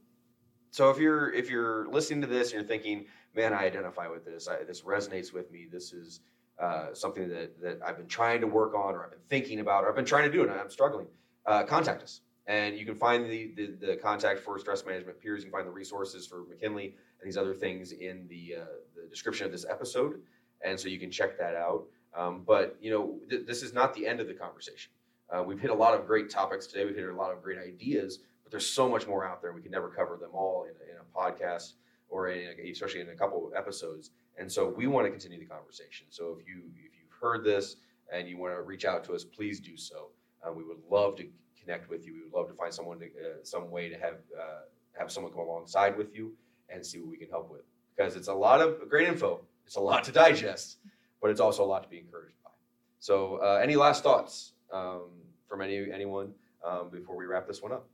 So 0.71 0.89
if 0.89 0.97
you're 0.97 1.31
if 1.31 1.49
you're 1.49 1.87
listening 1.89 2.21
to 2.21 2.27
this 2.27 2.51
and 2.51 2.61
you're 2.61 2.67
thinking, 2.67 3.05
man, 3.35 3.53
I 3.53 3.65
identify 3.65 4.07
with 4.07 4.25
this, 4.25 4.47
I, 4.47 4.63
this 4.63 4.81
resonates 4.81 5.31
with 5.31 5.51
me, 5.51 5.67
this 5.71 5.93
is 5.93 6.21
uh, 6.59 6.87
something 6.93 7.29
that 7.29 7.61
that 7.61 7.79
I've 7.85 7.97
been 7.97 8.07
trying 8.07 8.41
to 8.41 8.47
work 8.47 8.73
on, 8.73 8.95
or 8.95 9.03
I've 9.03 9.11
been 9.11 9.19
thinking 9.29 9.59
about, 9.59 9.83
or 9.83 9.89
I've 9.89 9.95
been 9.95 10.05
trying 10.05 10.25
to 10.25 10.31
do, 10.31 10.41
and 10.41 10.51
I'm 10.51 10.71
struggling, 10.71 11.07
uh, 11.45 11.63
contact 11.63 12.01
us. 12.01 12.21
And 12.47 12.77
you 12.77 12.85
can 12.85 12.95
find 12.95 13.29
the, 13.29 13.53
the, 13.55 13.87
the 13.87 13.95
contact 13.97 14.39
for 14.39 14.57
stress 14.57 14.85
management 14.85 15.19
peers. 15.21 15.43
You 15.43 15.51
can 15.51 15.59
find 15.59 15.67
the 15.67 15.71
resources 15.71 16.25
for 16.25 16.45
McKinley 16.49 16.95
and 17.19 17.27
these 17.27 17.37
other 17.37 17.53
things 17.53 17.91
in 17.91 18.27
the 18.27 18.61
uh, 18.61 18.65
the 18.95 19.07
description 19.07 19.45
of 19.45 19.51
this 19.51 19.65
episode, 19.69 20.21
and 20.63 20.79
so 20.79 20.87
you 20.87 20.99
can 20.99 21.11
check 21.11 21.37
that 21.37 21.55
out. 21.55 21.85
Um, 22.15 22.43
but 22.45 22.75
you 22.81 22.91
know, 22.91 23.19
th- 23.29 23.45
this 23.45 23.61
is 23.61 23.73
not 23.73 23.93
the 23.93 24.07
end 24.07 24.19
of 24.19 24.27
the 24.27 24.33
conversation. 24.33 24.91
Uh, 25.29 25.43
we've 25.43 25.59
hit 25.59 25.69
a 25.69 25.75
lot 25.75 25.93
of 25.93 26.07
great 26.07 26.29
topics 26.29 26.65
today. 26.65 26.85
We've 26.85 26.95
hit 26.95 27.07
a 27.07 27.15
lot 27.15 27.31
of 27.31 27.43
great 27.43 27.59
ideas, 27.59 28.19
but 28.43 28.51
there's 28.51 28.65
so 28.65 28.89
much 28.89 29.05
more 29.07 29.27
out 29.27 29.41
there. 29.41 29.53
We 29.53 29.61
can 29.61 29.71
never 29.71 29.89
cover 29.89 30.17
them 30.17 30.31
all 30.33 30.63
in 30.63 30.71
a, 30.71 30.91
in 30.91 30.97
a 30.97 31.17
podcast 31.17 31.73
or 32.09 32.29
in 32.29 32.47
a, 32.59 32.71
especially 32.71 33.01
in 33.01 33.09
a 33.09 33.15
couple 33.15 33.45
of 33.47 33.53
episodes. 33.53 34.11
And 34.39 34.51
so 34.51 34.73
we 34.75 34.87
want 34.87 35.05
to 35.05 35.11
continue 35.11 35.37
the 35.37 35.45
conversation. 35.45 36.07
So 36.09 36.35
if 36.39 36.47
you 36.47 36.63
if 36.77 36.93
you've 36.99 37.21
heard 37.21 37.43
this 37.43 37.75
and 38.11 38.27
you 38.27 38.37
want 38.37 38.55
to 38.55 38.61
reach 38.61 38.85
out 38.85 39.03
to 39.05 39.13
us, 39.13 39.23
please 39.23 39.59
do 39.59 39.77
so. 39.77 40.09
Uh, 40.45 40.51
we 40.51 40.63
would 40.63 40.79
love 40.89 41.15
to 41.17 41.27
connect 41.69 41.89
with 41.89 42.05
you. 42.05 42.13
We 42.13 42.21
would 42.23 42.33
love 42.33 42.47
to 42.49 42.55
find 42.55 42.73
someone 42.73 42.99
to 42.99 43.05
uh, 43.05 43.43
some 43.43 43.69
way 43.69 43.89
to 43.89 43.95
have 43.95 44.17
uh, 44.37 44.61
have 44.97 45.11
someone 45.11 45.31
come 45.31 45.41
alongside 45.41 45.97
with 45.97 46.15
you 46.15 46.33
and 46.69 46.85
see 46.85 46.99
what 46.99 47.09
we 47.09 47.17
can 47.17 47.29
help 47.29 47.51
with 47.51 47.61
because 47.95 48.15
it's 48.15 48.27
a 48.27 48.33
lot 48.33 48.61
of 48.61 48.89
great 48.89 49.07
info. 49.07 49.41
It's 49.65 49.75
a 49.75 49.81
lot 49.81 50.03
to 50.05 50.11
digest 50.11 50.77
but 51.21 51.31
it's 51.31 51.39
also 51.39 51.63
a 51.63 51.65
lot 51.65 51.83
to 51.83 51.89
be 51.89 51.99
encouraged 51.99 52.35
by. 52.43 52.51
So, 52.99 53.37
uh, 53.37 53.59
any 53.61 53.75
last 53.75 54.03
thoughts 54.03 54.53
um, 54.71 55.09
from 55.47 55.61
any 55.61 55.91
anyone 55.91 56.33
um, 56.65 56.89
before 56.89 57.15
we 57.15 57.25
wrap 57.25 57.47
this 57.47 57.61
one 57.61 57.71
up? 57.71 57.87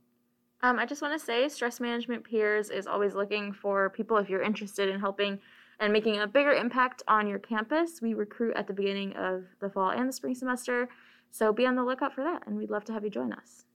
Um, 0.62 0.78
I 0.78 0.86
just 0.86 1.02
want 1.02 1.18
to 1.18 1.24
say, 1.24 1.48
Stress 1.48 1.80
Management 1.80 2.24
Peers 2.24 2.70
is 2.70 2.86
always 2.86 3.14
looking 3.14 3.52
for 3.52 3.90
people 3.90 4.16
if 4.16 4.28
you're 4.28 4.42
interested 4.42 4.88
in 4.88 4.98
helping 4.98 5.38
and 5.78 5.92
making 5.92 6.18
a 6.18 6.26
bigger 6.26 6.52
impact 6.52 7.02
on 7.06 7.26
your 7.26 7.38
campus. 7.38 8.00
We 8.00 8.14
recruit 8.14 8.56
at 8.56 8.66
the 8.66 8.72
beginning 8.72 9.12
of 9.16 9.44
the 9.60 9.68
fall 9.68 9.90
and 9.90 10.08
the 10.08 10.12
spring 10.12 10.34
semester, 10.34 10.88
so 11.30 11.52
be 11.52 11.66
on 11.66 11.76
the 11.76 11.84
lookout 11.84 12.14
for 12.14 12.24
that, 12.24 12.44
and 12.46 12.56
we'd 12.56 12.70
love 12.70 12.84
to 12.86 12.92
have 12.92 13.04
you 13.04 13.10
join 13.10 13.32
us. 13.32 13.65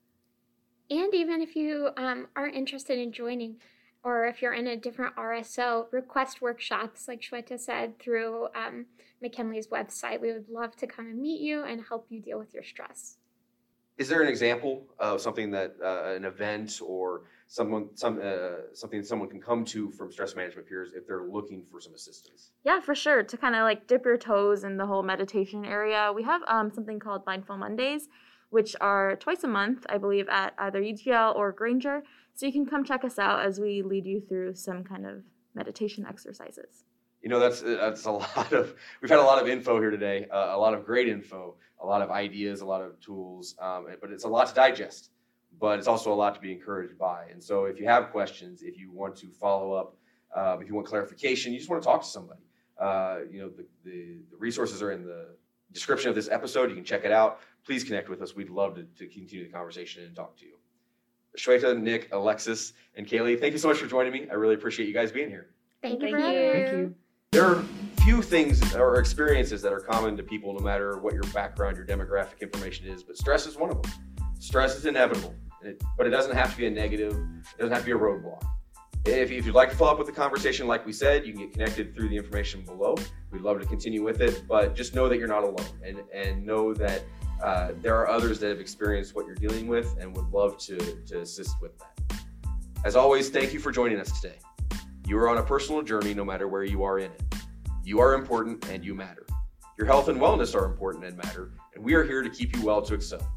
And 0.92 1.16
even 1.16 1.42
if 1.42 1.56
you 1.56 1.90
um, 1.96 2.28
aren't 2.36 2.54
interested 2.54 3.00
in 3.00 3.14
joining, 3.14 3.56
or 4.04 4.26
if 4.26 4.42
you're 4.42 4.54
in 4.54 4.68
a 4.68 4.76
different 4.76 5.16
RSO, 5.16 5.86
request 5.92 6.42
workshops, 6.42 7.08
like 7.08 7.22
Shweta 7.22 7.58
said, 7.58 7.98
through 7.98 8.50
um, 8.54 8.86
McKinley's 9.22 9.68
website. 9.68 10.20
We 10.20 10.34
would 10.34 10.50
love 10.50 10.76
to 10.78 10.88
come 10.88 11.06
and 11.06 11.22
meet 11.22 11.40
you 11.40 11.64
and 11.64 11.82
help 11.88 12.08
you 12.10 12.20
deal 12.20 12.38
with 12.38 12.54
your 12.54 12.64
stress. 12.64 13.18
Is 13.98 14.10
there 14.10 14.22
an 14.22 14.28
example 14.28 14.84
of 15.00 15.22
something 15.22 15.50
that 15.52 15.76
uh, 15.82 16.14
an 16.14 16.26
event 16.26 16.82
or 16.84 17.22
someone 17.48 17.90
some 17.96 18.20
uh, 18.22 18.74
something 18.74 19.04
someone 19.04 19.30
can 19.30 19.42
come 19.42 19.64
to 19.66 19.92
from 19.92 20.12
stress 20.12 20.36
management 20.36 20.68
peers 20.68 20.92
if 20.96 21.06
they're 21.08 21.24
looking 21.24 21.64
for 21.72 21.80
some 21.80 21.94
assistance? 21.94 22.50
Yeah, 22.66 22.82
for 22.82 22.96
sure. 22.96 23.24
To 23.24 23.38
kind 23.38 23.56
of 23.56 23.62
like 23.62 23.88
dip 23.88 24.04
your 24.04 24.18
toes 24.18 24.64
in 24.64 24.78
the 24.78 24.88
whole 24.88 25.04
meditation 25.04 25.64
area, 25.64 26.12
we 26.14 26.24
have 26.24 26.42
um, 26.48 26.72
something 26.74 27.00
called 27.00 27.26
Mindful 27.26 27.58
Mondays, 27.58 28.10
which 28.52 28.76
are 28.80 29.16
twice 29.16 29.44
a 29.44 29.48
month, 29.48 29.86
I 29.90 29.98
believe, 29.98 30.28
at 30.30 30.54
either 30.60 30.82
UGL 30.82 31.36
or 31.36 31.52
Grainger. 31.52 32.04
So 32.34 32.46
you 32.46 32.52
can 32.52 32.66
come 32.66 32.84
check 32.84 33.04
us 33.04 33.18
out 33.18 33.44
as 33.44 33.60
we 33.60 33.82
lead 33.82 34.06
you 34.06 34.22
through 34.22 34.56
some 34.56 34.84
kind 34.84 35.06
of 35.06 35.24
meditation 35.56 36.06
exercises. 36.08 36.84
You 37.22 37.30
know, 37.30 37.40
that's 37.40 37.62
that's 37.62 38.06
a 38.06 38.12
lot 38.24 38.52
of. 38.52 38.76
We've 39.02 39.10
had 39.10 39.20
a 39.20 39.24
lot 39.24 39.42
of 39.42 39.48
info 39.48 39.80
here 39.80 39.90
today, 39.90 40.28
uh, 40.32 40.56
a 40.56 40.58
lot 40.58 40.74
of 40.74 40.86
great 40.86 41.08
info, 41.08 41.56
a 41.80 41.86
lot 41.86 42.02
of 42.02 42.12
ideas, 42.12 42.62
a 42.62 42.66
lot 42.66 42.82
of 42.82 43.00
tools, 43.00 43.56
um, 43.60 43.88
but 44.02 44.12
it's 44.12 44.26
a 44.26 44.30
lot 44.30 44.48
to 44.48 44.54
digest. 44.54 45.12
But 45.60 45.80
it's 45.80 45.88
also 45.88 46.12
a 46.14 46.16
lot 46.16 46.36
to 46.36 46.42
be 46.42 46.52
encouraged 46.52 46.98
by. 46.98 47.26
And 47.32 47.42
so, 47.42 47.66
if 47.66 47.80
you 47.80 47.88
have 47.88 48.12
questions, 48.12 48.64
if 48.64 48.78
you 48.78 48.92
want 48.92 49.16
to 49.18 49.28
follow 49.32 49.74
up, 49.74 49.96
uh, 50.36 50.58
if 50.60 50.68
you 50.68 50.76
want 50.76 50.88
clarification, 50.88 51.54
you 51.54 51.60
just 51.60 51.70
want 51.70 51.82
to 51.82 51.86
talk 51.86 52.02
to 52.02 52.08
somebody. 52.08 52.42
Uh, 52.80 53.20
you 53.30 53.40
know, 53.40 53.50
the, 53.50 53.66
the, 53.84 54.18
the 54.32 54.38
resources 54.38 54.82
are 54.82 54.92
in 54.92 55.06
the 55.06 55.36
description 55.72 56.10
of 56.10 56.16
this 56.16 56.30
episode. 56.30 56.70
You 56.70 56.76
can 56.76 56.84
check 56.84 57.06
it 57.06 57.12
out. 57.12 57.40
Please 57.66 57.84
connect 57.84 58.10
with 58.10 58.22
us. 58.22 58.36
We'd 58.36 58.50
love 58.50 58.76
to, 58.76 58.84
to 58.84 59.08
continue 59.08 59.46
the 59.46 59.52
conversation 59.52 60.04
and 60.04 60.16
talk 60.16 60.38
to 60.38 60.46
you. 60.46 60.54
Shweta, 61.38 61.80
Nick, 61.80 62.10
Alexis, 62.12 62.74
and 62.96 63.08
Kaylee, 63.08 63.40
thank 63.40 63.54
you 63.54 63.60
so 63.60 63.70
much 63.70 63.78
for 63.78 63.88
joining 63.88 64.12
me. 64.12 64.28
I 64.30 64.34
really 64.34 64.56
appreciate 64.56 64.88
you 64.88 64.94
guys 64.94 65.12
being 65.12 65.30
here. 65.30 65.52
Thank, 65.82 66.02
you 66.02 66.12
Thank 66.12 66.36
you. 66.36 66.52
Thank 66.52 66.72
you. 66.72 66.96
There 67.32 67.46
are 67.46 67.64
few 68.02 68.22
things 68.22 68.76
or 68.76 69.00
experiences 69.00 69.62
that 69.62 69.72
are 69.72 69.80
common 69.80 70.18
to 70.18 70.24
people, 70.24 70.54
no 70.54 70.60
matter 70.60 70.98
what 70.98 71.14
your 71.14 71.24
background, 71.34 71.78
your 71.78 71.86
demographic 71.86 72.42
information 72.42 72.88
is, 72.88 73.04
but 73.04 73.18
stress 73.18 73.46
is 73.46 73.56
one 73.56 73.70
of 73.70 73.82
them. 73.82 73.92
Stress 74.40 74.76
is 74.76 74.86
inevitable, 74.86 75.34
it- 75.64 75.82
but 75.98 76.06
it 76.06 76.10
doesn't 76.10 76.36
have 76.36 76.52
to 76.52 76.58
be 76.58 76.68
a 76.68 76.70
negative, 76.70 77.14
it 77.14 77.60
doesn't 77.60 77.72
have 77.74 77.84
to 77.84 77.86
be 77.86 77.92
a 77.92 77.98
roadblock. 77.98 78.44
If, 79.06 79.32
if 79.32 79.46
you'd 79.46 79.56
like 79.56 79.72
to 79.72 79.76
follow 79.76 79.94
up 79.94 79.98
with 79.98 80.08
the 80.08 80.14
conversation, 80.14 80.68
like 80.68 80.86
we 80.86 80.94
said, 80.94 81.26
you 81.26 81.34
can 81.34 81.42
get 81.42 81.54
connected 81.54 81.96
through 81.96 82.10
the 82.10 82.18
information 82.18 82.62
below. 82.62 82.96
We'd 83.32 83.42
love 83.42 83.60
to 83.60 83.66
continue 83.66 84.04
with 84.04 84.22
it, 84.22 84.44
but 84.48 84.76
just 84.76 84.94
know 84.94 85.10
that 85.10 85.18
you're 85.18 85.28
not 85.28 85.44
alone 85.44 85.66
and, 85.84 86.02
and 86.14 86.46
know 86.46 86.74
that 86.76 87.02
uh, 87.42 87.72
there 87.82 87.96
are 87.96 88.08
others 88.08 88.40
that 88.40 88.50
have 88.50 88.60
experienced 88.60 89.16
what 89.16 89.26
you're 89.26 89.36
dealing 89.36 89.68
with 89.68 89.98
and 90.00 90.16
would 90.16 90.30
love 90.30 90.58
to, 90.60 90.78
to 90.78 91.22
assist 91.22 91.60
with 91.62 91.72
that. 91.80 92.22
As 92.86 92.96
always, 92.96 93.30
thank 93.30 93.54
you 93.54 93.60
for 93.60 93.72
joining 93.72 94.00
us 94.00 94.22
today. 94.22 94.38
You 95.08 95.18
are 95.18 95.30
on 95.30 95.40
a 95.40 95.44
personal 95.44 95.82
journey 95.82 96.14
no 96.14 96.24
matter 96.24 96.48
where 96.48 96.64
you 96.64 96.84
are 96.84 97.00
in 97.00 97.12
it. 97.12 97.24
You 97.84 98.00
are 98.00 98.14
important 98.14 98.68
and 98.70 98.86
you 98.86 98.94
matter. 98.94 99.26
Your 99.80 99.88
health 99.88 100.10
and 100.10 100.20
wellness 100.20 100.54
are 100.54 100.66
important 100.66 101.06
and 101.06 101.18
matter, 101.18 101.54
and 101.74 101.84
we 101.84 101.96
are 101.96 102.04
here 102.04 102.22
to 102.22 102.30
keep 102.30 102.56
you 102.56 102.64
well 102.64 102.84
to 102.84 102.94
excel. 102.94 103.28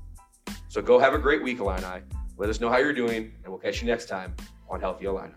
So 0.68 0.82
go 0.82 0.98
have 0.98 1.14
a 1.14 1.18
great 1.18 1.42
week, 1.42 1.60
Illini. 1.60 2.02
Let 2.36 2.50
us 2.50 2.60
know 2.60 2.68
how 2.68 2.76
you're 2.76 2.92
doing, 2.92 3.32
and 3.42 3.48
we'll 3.48 3.58
catch 3.58 3.80
you 3.80 3.88
next 3.88 4.06
time 4.06 4.34
on 4.68 4.80
Healthy 4.80 5.06
Illini. 5.06 5.32